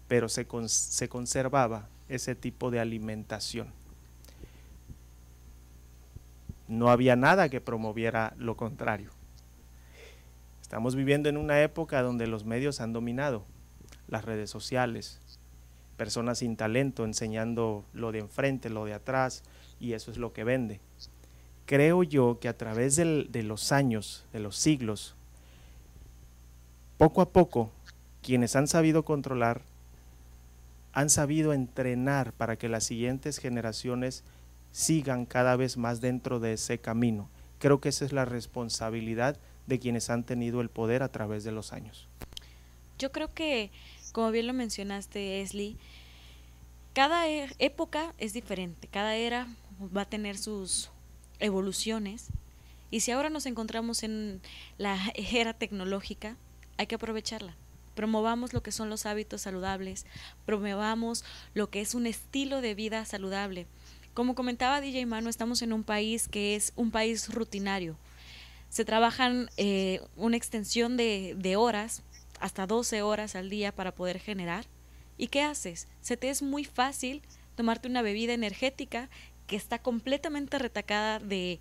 [0.09, 3.68] pero se, se conservaba ese tipo de alimentación.
[6.66, 9.11] No había nada que promoviera lo contrario.
[10.62, 13.44] Estamos viviendo en una época donde los medios han dominado,
[14.07, 15.20] las redes sociales,
[15.96, 19.42] personas sin talento enseñando lo de enfrente, lo de atrás,
[19.80, 20.80] y eso es lo que vende.
[21.69, 25.14] Creo yo que a través de los años, de los siglos,
[26.97, 27.71] poco a poco,
[28.23, 29.61] quienes han sabido controlar,
[30.95, 34.25] han sabido entrenar para que las siguientes generaciones
[34.73, 37.29] sigan cada vez más dentro de ese camino.
[37.59, 41.53] Creo que esa es la responsabilidad de quienes han tenido el poder a través de
[41.53, 42.09] los años.
[42.99, 43.71] Yo creo que,
[44.12, 45.77] como bien lo mencionaste, Esli,
[46.95, 49.49] cada e, época es diferente, cada era
[49.95, 50.91] va a tener sus
[51.41, 52.28] evoluciones.
[52.91, 54.41] Y si ahora nos encontramos en
[54.78, 56.36] la era tecnológica,
[56.76, 57.55] hay que aprovecharla.
[57.95, 60.07] Promovamos lo que son los hábitos saludables,
[60.47, 61.24] promovamos
[61.55, 63.66] lo que es un estilo de vida saludable.
[64.14, 67.97] Como comentaba DJ Mano, estamos en un país que es un país rutinario.
[68.68, 72.03] Se trabajan eh, una extensión de, de horas,
[72.41, 74.66] hasta 12 horas al día para poder generar.
[75.16, 75.89] ¿Y qué haces?
[76.01, 77.22] Se te es muy fácil
[77.57, 79.09] tomarte una bebida energética
[79.49, 81.59] que está completamente retacada de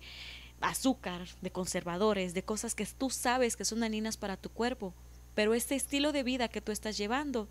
[0.60, 4.94] azúcar, de conservadores, de cosas que tú sabes que son dañinas para tu cuerpo.
[5.34, 7.48] Pero este estilo de vida que tú estás llevando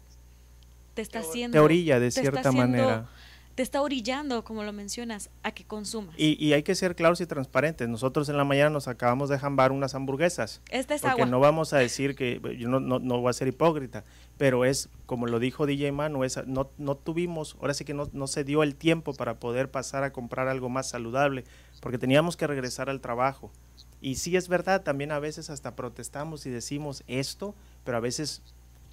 [0.93, 1.55] te está haciendo...
[1.55, 3.09] Te orilla de cierta manera
[3.58, 6.14] te está orillando, como lo mencionas, a que consumas.
[6.16, 7.89] Y, hay que ser claros y transparentes.
[7.89, 10.62] Nosotros en la mañana nos acabamos de jambar unas hamburguesas.
[10.70, 13.47] Esta es porque no vamos a decir que, yo no, no, no, voy a ser
[13.47, 14.05] hipócrita,
[14.38, 18.08] pero es, como lo dijo DJ Manu, es, no, no tuvimos, ahora sí que no,
[18.14, 21.43] no se dio el tiempo para poder pasar a comprar algo más saludable,
[21.82, 23.51] porque teníamos que regresar al trabajo.
[24.01, 28.43] Y sí es verdad, también a veces hasta protestamos y decimos esto, pero a veces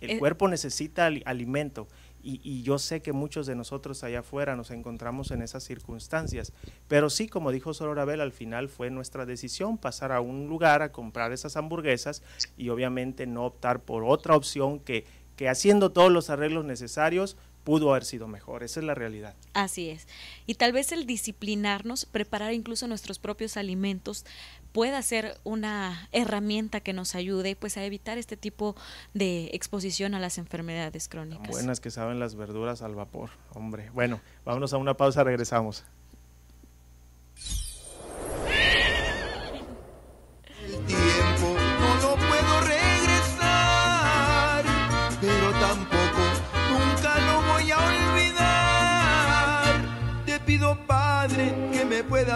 [0.01, 1.87] el eh, cuerpo necesita alimento
[2.25, 6.53] y, yo sé que muchos de nosotros allá afuera nos encontramos en esas circunstancias.
[6.89, 10.91] Pero sí, como dijo Sororabel, al final fue nuestra decisión pasar a un lugar a
[10.91, 12.23] comprar esas hamburguesas
[12.57, 15.05] y obviamente no optar por otra opción que,
[15.37, 18.63] que haciendo todos los arreglos necesarios pudo haber sido mejor.
[18.63, 19.35] Esa es la realidad.
[19.55, 20.07] Así es.
[20.47, 24.25] Y tal vez el disciplinarnos, preparar incluso nuestros propios alimentos,
[24.73, 28.77] pueda ser una herramienta que nos ayude pues a evitar este tipo
[29.15, 31.49] de exposición a las enfermedades crónicas.
[31.49, 33.91] buenas que saben las verduras al vapor, hombre.
[33.91, 35.85] Bueno, vámonos a una pausa, regresamos.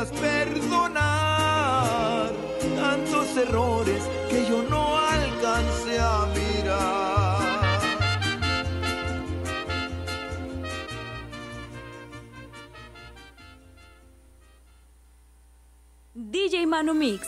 [0.07, 1.79] Perdonar
[2.77, 7.39] tantos errores que yo no alcancé a mirar.
[16.15, 17.28] DJ Manu Mix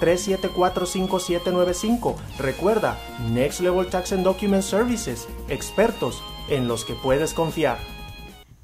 [0.00, 2.16] 3745795.
[2.38, 2.98] Recuerda,
[3.30, 7.78] Next Level Tax and Document Services, expertos en los que puedes confiar.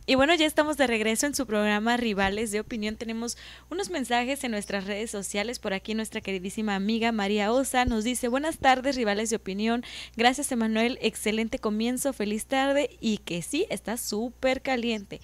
[0.09, 2.95] Y bueno, ya estamos de regreso en su programa Rivales de Opinión.
[2.95, 3.37] Tenemos
[3.70, 5.59] unos mensajes en nuestras redes sociales.
[5.59, 9.82] Por aquí nuestra queridísima amiga María Osa nos dice, buenas tardes, Rivales de Opinión.
[10.16, 10.97] Gracias, Emanuel.
[11.03, 15.20] Excelente comienzo, feliz tarde y que sí, está súper caliente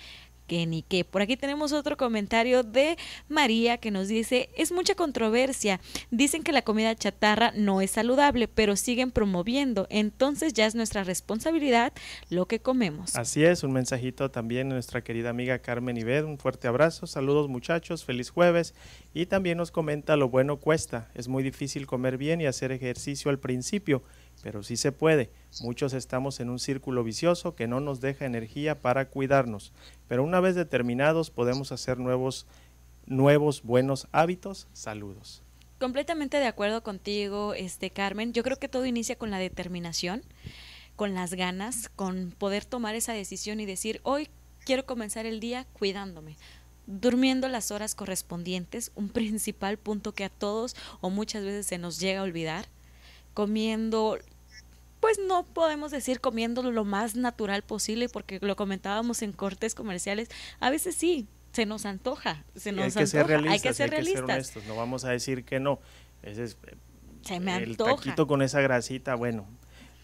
[0.88, 1.04] que.
[1.04, 2.96] Por aquí tenemos otro comentario de
[3.28, 5.80] María que nos dice, es mucha controversia.
[6.10, 9.86] Dicen que la comida chatarra no es saludable, pero siguen promoviendo.
[9.90, 11.92] Entonces ya es nuestra responsabilidad
[12.28, 13.16] lo que comemos.
[13.16, 16.24] Así es, un mensajito también de nuestra querida amiga Carmen Ibed.
[16.24, 17.06] Un fuerte abrazo.
[17.06, 18.74] Saludos muchachos, feliz jueves.
[19.14, 21.10] Y también nos comenta lo bueno cuesta.
[21.14, 24.02] Es muy difícil comer bien y hacer ejercicio al principio
[24.42, 25.30] pero sí se puede.
[25.62, 29.72] Muchos estamos en un círculo vicioso que no nos deja energía para cuidarnos,
[30.08, 32.46] pero una vez determinados podemos hacer nuevos,
[33.06, 34.68] nuevos buenos hábitos.
[34.72, 35.42] Saludos.
[35.78, 38.32] Completamente de acuerdo contigo, este Carmen.
[38.32, 40.22] Yo creo que todo inicia con la determinación,
[40.96, 44.28] con las ganas, con poder tomar esa decisión y decir, hoy
[44.64, 46.36] quiero comenzar el día cuidándome
[46.86, 52.00] durmiendo las horas correspondientes, un principal punto que a todos o muchas veces se nos
[52.00, 52.66] llega a olvidar,
[53.34, 54.18] comiendo
[55.02, 60.28] pues no podemos decir comiendo lo más natural posible porque lo comentábamos en cortes comerciales,
[60.60, 63.74] a veces sí, se nos antoja, se nos hay que antoja, ser realistas, hay que
[63.74, 64.22] ser realistas.
[64.22, 65.80] honestos, no vamos a decir que no.
[66.22, 66.56] Ese es,
[67.22, 67.96] se me el antoja.
[67.96, 69.44] taquito con esa grasita, bueno.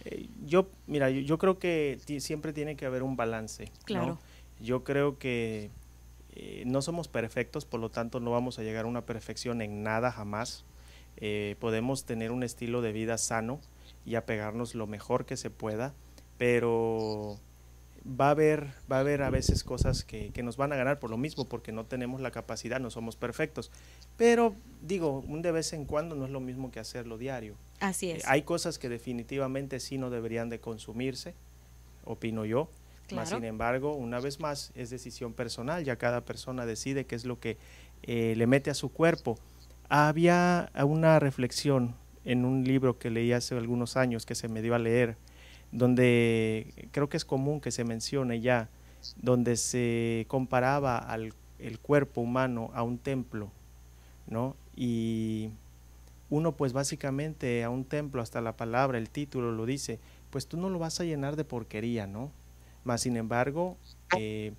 [0.05, 3.71] Eh, yo, mira, yo, yo creo que siempre tiene que haber un balance.
[3.85, 4.19] Claro.
[4.61, 5.71] Yo creo que
[6.35, 9.85] eh, no somos perfectos, por lo tanto no vamos a llegar a una perfección en
[9.85, 10.65] nada jamás.
[11.17, 13.61] Eh, podemos tener un estilo de vida sano,
[14.05, 15.95] y apegarnos lo mejor que se pueda,
[16.39, 17.39] pero
[18.09, 20.99] va a haber, va a, haber a veces cosas que, que, nos van a ganar
[20.99, 23.71] por lo mismo, porque no tenemos la capacidad, no somos perfectos.
[24.17, 27.55] Pero digo, un de vez en cuando no es lo mismo que hacerlo diario.
[27.81, 28.25] Así es.
[28.25, 31.35] Eh, hay cosas que definitivamente sí no deberían de consumirse,
[32.05, 32.71] opino yo.
[33.09, 33.27] Claro.
[33.27, 37.41] sin embargo, una vez más, es decisión personal, ya cada persona decide qué es lo
[37.41, 37.57] que
[38.03, 39.39] eh, le mete a su cuerpo.
[39.89, 41.97] Había una reflexión
[42.29, 45.17] en un libro que leí hace algunos años que se me dio a leer,
[45.73, 48.69] donde creo que es común que se mencione ya,
[49.17, 53.51] donde se comparaba al el cuerpo humano a un templo,
[54.27, 54.57] ¿no?
[54.77, 55.51] Y
[56.31, 59.99] uno pues básicamente a un templo, hasta la palabra, el título lo dice,
[60.31, 62.31] pues tú no lo vas a llenar de porquería, ¿no?
[62.85, 63.77] Más sin embargo,
[64.17, 64.53] eh,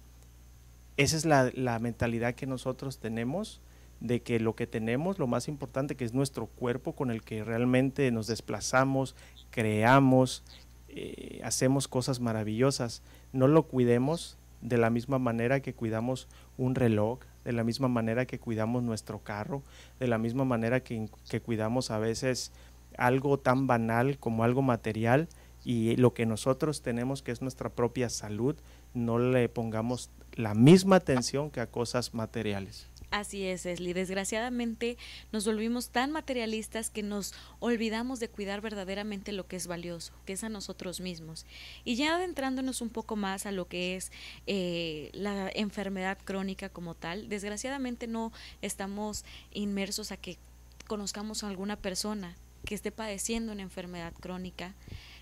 [0.97, 3.61] esa es la, la mentalidad que nosotros tenemos
[3.99, 7.43] de que lo que tenemos, lo más importante que es nuestro cuerpo con el que
[7.43, 9.15] realmente nos desplazamos,
[9.49, 10.43] creamos,
[10.87, 16.27] eh, hacemos cosas maravillosas, no lo cuidemos de la misma manera que cuidamos
[16.57, 19.63] un reloj, de la misma manera que cuidamos nuestro carro,
[19.99, 22.51] de la misma manera que, que cuidamos a veces
[22.97, 25.29] algo tan banal como algo material
[25.63, 28.55] y lo que nosotros tenemos que es nuestra propia salud,
[28.93, 32.87] no le pongamos la misma atención que a cosas materiales.
[33.11, 33.93] Así es, Esli.
[33.93, 34.97] Desgraciadamente
[35.31, 40.33] nos volvimos tan materialistas que nos olvidamos de cuidar verdaderamente lo que es valioso, que
[40.33, 41.47] es a nosotros mismos.
[41.83, 44.11] Y ya adentrándonos un poco más a lo que es
[44.45, 48.31] eh, la enfermedad crónica como tal, desgraciadamente no
[48.61, 50.37] estamos inmersos a que
[50.85, 54.75] conozcamos a alguna persona que esté padeciendo una enfermedad crónica,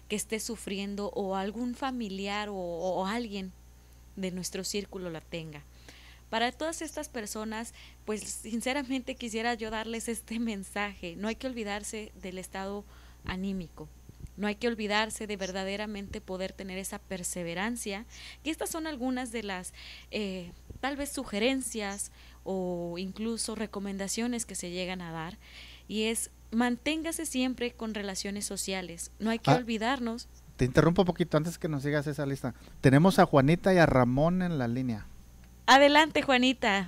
[0.10, 3.54] que esté sufriendo o algún familiar o, o alguien
[4.18, 5.64] de nuestro círculo la tenga.
[6.30, 7.74] Para todas estas personas,
[8.06, 11.16] pues sinceramente quisiera yo darles este mensaje.
[11.18, 12.84] No hay que olvidarse del estado
[13.26, 13.88] anímico.
[14.36, 18.06] No hay que olvidarse de verdaderamente poder tener esa perseverancia.
[18.44, 19.74] Y estas son algunas de las
[20.12, 22.12] eh, tal vez sugerencias
[22.44, 25.38] o incluso recomendaciones que se llegan a dar.
[25.88, 29.12] Y es manténgase siempre con relaciones sociales.
[29.20, 29.56] No hay que Ah.
[29.56, 30.28] olvidarnos.
[30.56, 32.54] Te interrumpo un poquito antes que nos sigas esa lista.
[32.82, 35.08] Tenemos a Juanita y a Ramón en la línea.
[35.68, 36.88] Adelante, Juanita.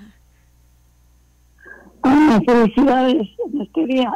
[2.02, 4.12] Ah, felicidades en este día.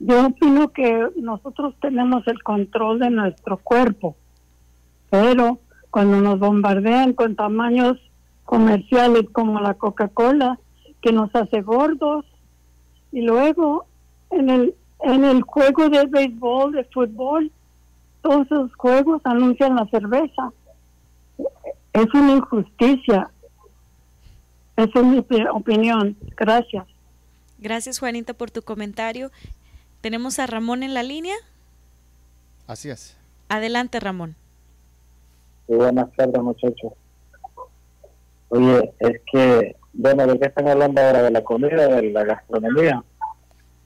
[0.00, 4.16] Yo opino que nosotros tenemos el control de nuestro cuerpo,
[5.10, 5.58] pero
[5.90, 7.98] cuando nos bombardean con tamaños
[8.44, 10.58] comerciales como la Coca-Cola,
[11.00, 12.26] que nos hace gordos,
[13.12, 13.86] y luego
[14.30, 17.50] en el en el juego de béisbol, de fútbol,
[18.20, 20.52] todos esos juegos anuncian la cerveza.
[21.92, 23.30] Es una injusticia.
[24.78, 26.16] Esa es mi opi- opinión.
[26.36, 26.86] Gracias.
[27.58, 29.32] Gracias, Juanita, por tu comentario.
[30.00, 31.34] Tenemos a Ramón en la línea.
[32.68, 33.16] Así es.
[33.48, 34.36] Adelante, Ramón.
[35.66, 36.92] Sí, buenas tardes, muchachos.
[38.50, 41.22] Oye, es que, bueno, ¿de qué están hablando ahora?
[41.22, 43.02] ¿De la comida, de la gastronomía?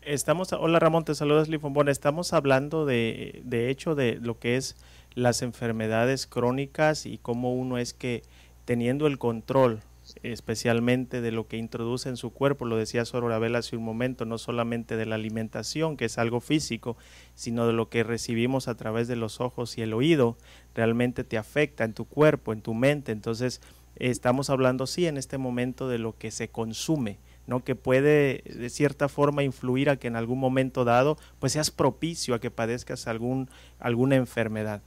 [0.03, 1.89] Estamos, hola Ramón, te saludas Lifombón.
[1.89, 4.77] Estamos hablando de, de hecho de lo que es
[5.15, 8.23] las enfermedades crónicas y cómo uno es que
[8.65, 9.81] teniendo el control
[10.23, 14.39] especialmente de lo que introduce en su cuerpo, lo decía Sororabel hace un momento, no
[14.39, 16.97] solamente de la alimentación, que es algo físico,
[17.35, 20.37] sino de lo que recibimos a través de los ojos y el oído,
[20.75, 23.13] realmente te afecta en tu cuerpo, en tu mente.
[23.13, 23.61] Entonces,
[23.97, 27.65] estamos hablando sí en este momento de lo que se consume, ¿no?
[27.65, 32.35] que puede de cierta forma influir a que en algún momento dado pues seas propicio
[32.35, 33.49] a que padezcas algún,
[33.79, 34.83] alguna enfermedad.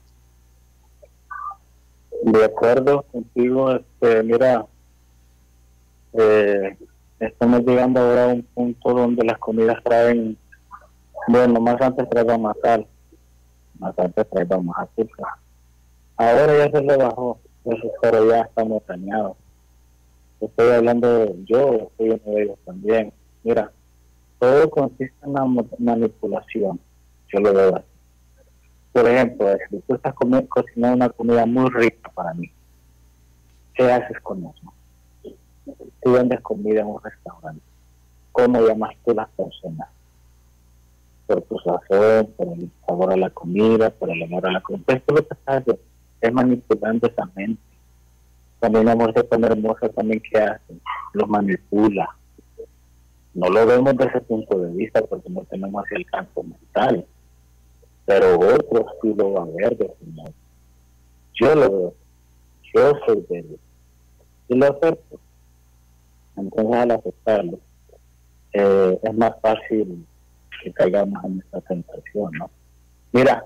[2.24, 4.66] De acuerdo contigo, este, mira,
[6.18, 6.78] eh,
[7.20, 10.38] estamos llegando ahora a un punto donde las comidas traen,
[11.28, 12.88] bueno, más antes traían más sal,
[13.80, 15.28] más antes traían más azúcar.
[16.18, 17.40] Ahora ya se le bajó,
[18.02, 19.38] pero ya estamos dañados.
[20.40, 23.14] Estoy hablando, yo soy uno de ellos también.
[23.44, 23.72] Mira,
[24.40, 25.46] todo consiste en la
[25.80, 26.80] manipulación,
[27.30, 27.86] yo lo veo así.
[28.94, 30.14] Por ejemplo, si tú estás
[30.48, 32.50] cocinando una comida muy rica para mí,
[33.74, 34.75] ¿qué haces con eso?
[36.02, 37.62] Tú vendes comida en un restaurante.
[38.32, 39.90] ¿Cómo llamas tú las personas?
[41.28, 44.86] Por tu sazón, por el sabor a la comida, por el amor a la comida.
[44.88, 45.78] Esto lo que haces
[46.22, 47.62] es manipulando esa mente.
[48.60, 50.76] También la muerte tan hermosa también que hace,
[51.14, 52.10] los manipula.
[53.34, 57.06] No lo vemos desde ese punto de vista porque no tenemos el campo mental
[58.06, 59.92] pero otros sí lo van a ver de
[61.34, 61.94] Yo lo veo,
[62.74, 63.60] yo soy de él
[64.48, 65.20] y lo acepto.
[66.38, 67.60] Entonces al aceptarlo,
[68.54, 70.06] eh, es más fácil
[70.64, 72.50] que caigamos en esta tentación, ¿no?
[73.12, 73.46] Mira,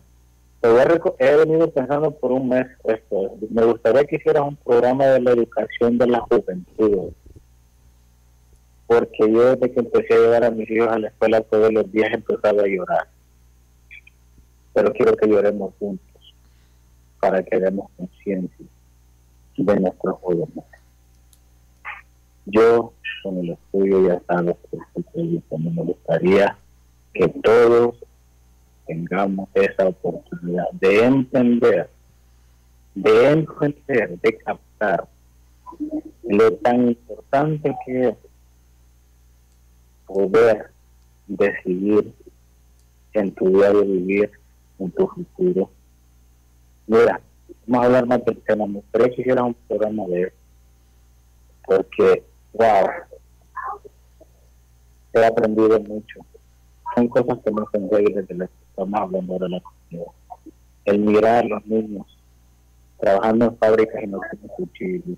[0.62, 3.38] he venido pensando por un mes esto.
[3.50, 7.12] Me gustaría que hicieras un programa de la educación de la juventud.
[8.88, 11.92] Porque yo desde que empecé a llevar a mis hijos a la escuela todos los
[11.92, 13.08] días empezaba a llorar
[14.74, 16.36] pero quiero que lloremos juntos
[17.20, 18.66] para que demos conciencia
[19.58, 20.64] de nuestros jóvenes.
[22.52, 22.94] Yo,
[23.24, 26.58] con el estudio, ya sabes que me gustaría
[27.14, 27.96] que todos
[28.88, 31.90] tengamos esa oportunidad de entender,
[32.96, 35.08] de entender, de captar
[36.24, 38.16] lo tan importante que es
[40.06, 40.72] poder
[41.28, 42.14] decidir
[43.14, 44.32] en tu diario vivir
[44.80, 45.70] en tu futuro.
[46.88, 47.22] Mira,
[47.68, 48.66] vamos a hablar más del tema.
[48.66, 50.34] Me gustaría que hiciera un programa de.
[51.66, 52.24] Porque,
[52.60, 52.90] wow,
[55.14, 56.20] he aprendido mucho.
[56.96, 60.12] Son cosas que no se desde las que estamos hablando de la comunidad.
[60.86, 62.06] El mirar a los niños
[63.00, 65.18] trabajando en fábricas y no tienen cuchillos,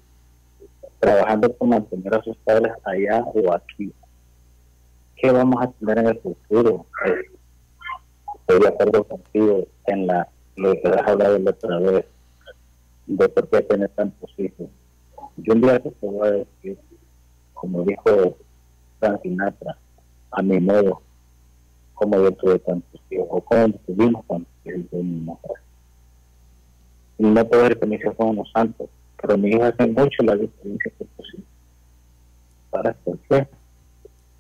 [0.99, 3.91] trabajando por mantener a sus padres allá o aquí.
[5.15, 6.85] ¿Qué vamos a tener en el futuro?
[8.39, 10.27] estoy de acuerdo contigo en la
[10.57, 12.05] lo que has hablado la otra vez
[13.07, 14.67] de por qué tienes tantos hijos.
[15.37, 16.77] Yo un día te voy a decir,
[17.61, 18.37] como dijo
[18.99, 19.77] Frank Sinatra,
[20.31, 21.03] a mi modo,
[21.93, 25.57] como yo tuve tantos hijos, o como tuvimos tantos hijos de mi mujer.
[27.19, 28.89] Y no puedo decir que mis hijos son unos santos,
[29.21, 31.45] pero mi hija hace mucho la diferencia que posible.
[32.71, 32.95] ¿Para
[33.29, 33.47] qué?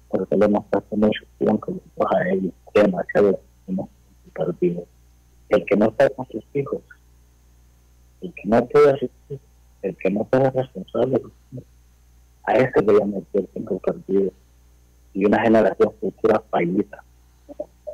[0.09, 1.77] Porque le mostraste mucho tiempo
[2.09, 3.87] a ellos, demasiado tiempo
[4.33, 4.83] perdido.
[5.49, 6.81] El que no está con sus hijos,
[8.21, 9.39] el que no puede asistir,
[9.83, 11.21] el que no puede responsable,
[12.43, 14.31] a ese le llama el tiempo perdido
[15.13, 17.03] y una generación futura fallida.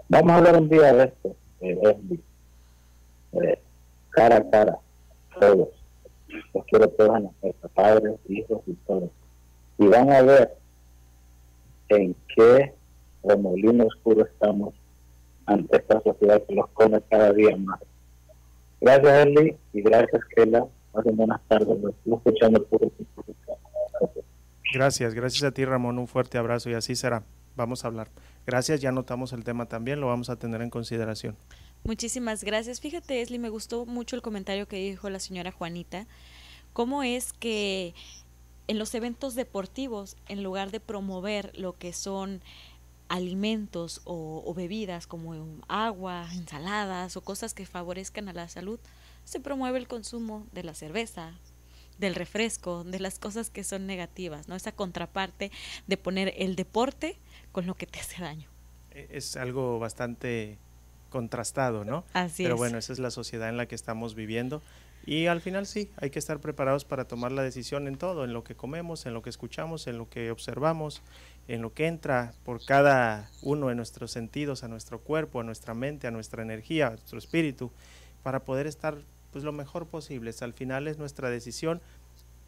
[0.09, 2.19] Vamos a hablar un día de esto, de
[4.11, 4.79] cara a cara,
[5.39, 5.69] todos.
[6.53, 9.09] Los quiero todos en padres, hijos y todos.
[9.77, 10.55] Y van a ver
[11.89, 12.73] en qué
[13.23, 14.73] remolino oscuro estamos
[15.45, 17.79] ante esta sociedad que los come cada día más.
[18.79, 20.67] Gracias, Eli, y gracias, Kela.
[20.93, 21.77] buenas tardes.
[22.05, 22.91] escuchando por
[24.73, 25.97] Gracias, gracias a ti, Ramón.
[25.99, 27.23] Un fuerte abrazo y así será.
[27.55, 28.09] Vamos a hablar.
[28.45, 31.35] Gracias, ya notamos el tema también, lo vamos a tener en consideración.
[31.83, 32.79] Muchísimas gracias.
[32.79, 36.05] Fíjate, Esli, me gustó mucho el comentario que dijo la señora Juanita.
[36.73, 37.95] ¿Cómo es que
[38.67, 42.41] en los eventos deportivos, en lugar de promover lo que son
[43.09, 45.33] alimentos o, bebidas como
[45.67, 48.79] agua, ensaladas o cosas que favorezcan a la salud,
[49.23, 51.33] se promueve el consumo de la cerveza,
[51.97, 54.55] del refresco, de las cosas que son negativas, ¿no?
[54.55, 55.51] Esa contraparte
[55.87, 57.17] de poner el deporte
[57.51, 58.49] con lo que te hace daño.
[58.91, 60.57] E, es algo bastante
[61.09, 62.03] contrastado, ¿no?
[62.13, 64.61] Así Pero bueno, esa es la sociedad en la que estamos viviendo.
[65.05, 68.33] Y al final sí, hay que estar preparados para tomar la decisión en todo, en
[68.33, 71.01] lo que comemos, en lo que escuchamos, en lo que observamos
[71.47, 75.73] en lo que entra por cada uno de nuestros sentidos, a nuestro cuerpo, a nuestra
[75.73, 77.71] mente, a nuestra energía, a nuestro espíritu,
[78.23, 78.97] para poder estar
[79.31, 80.31] pues lo mejor posible.
[80.41, 81.81] Al final es nuestra decisión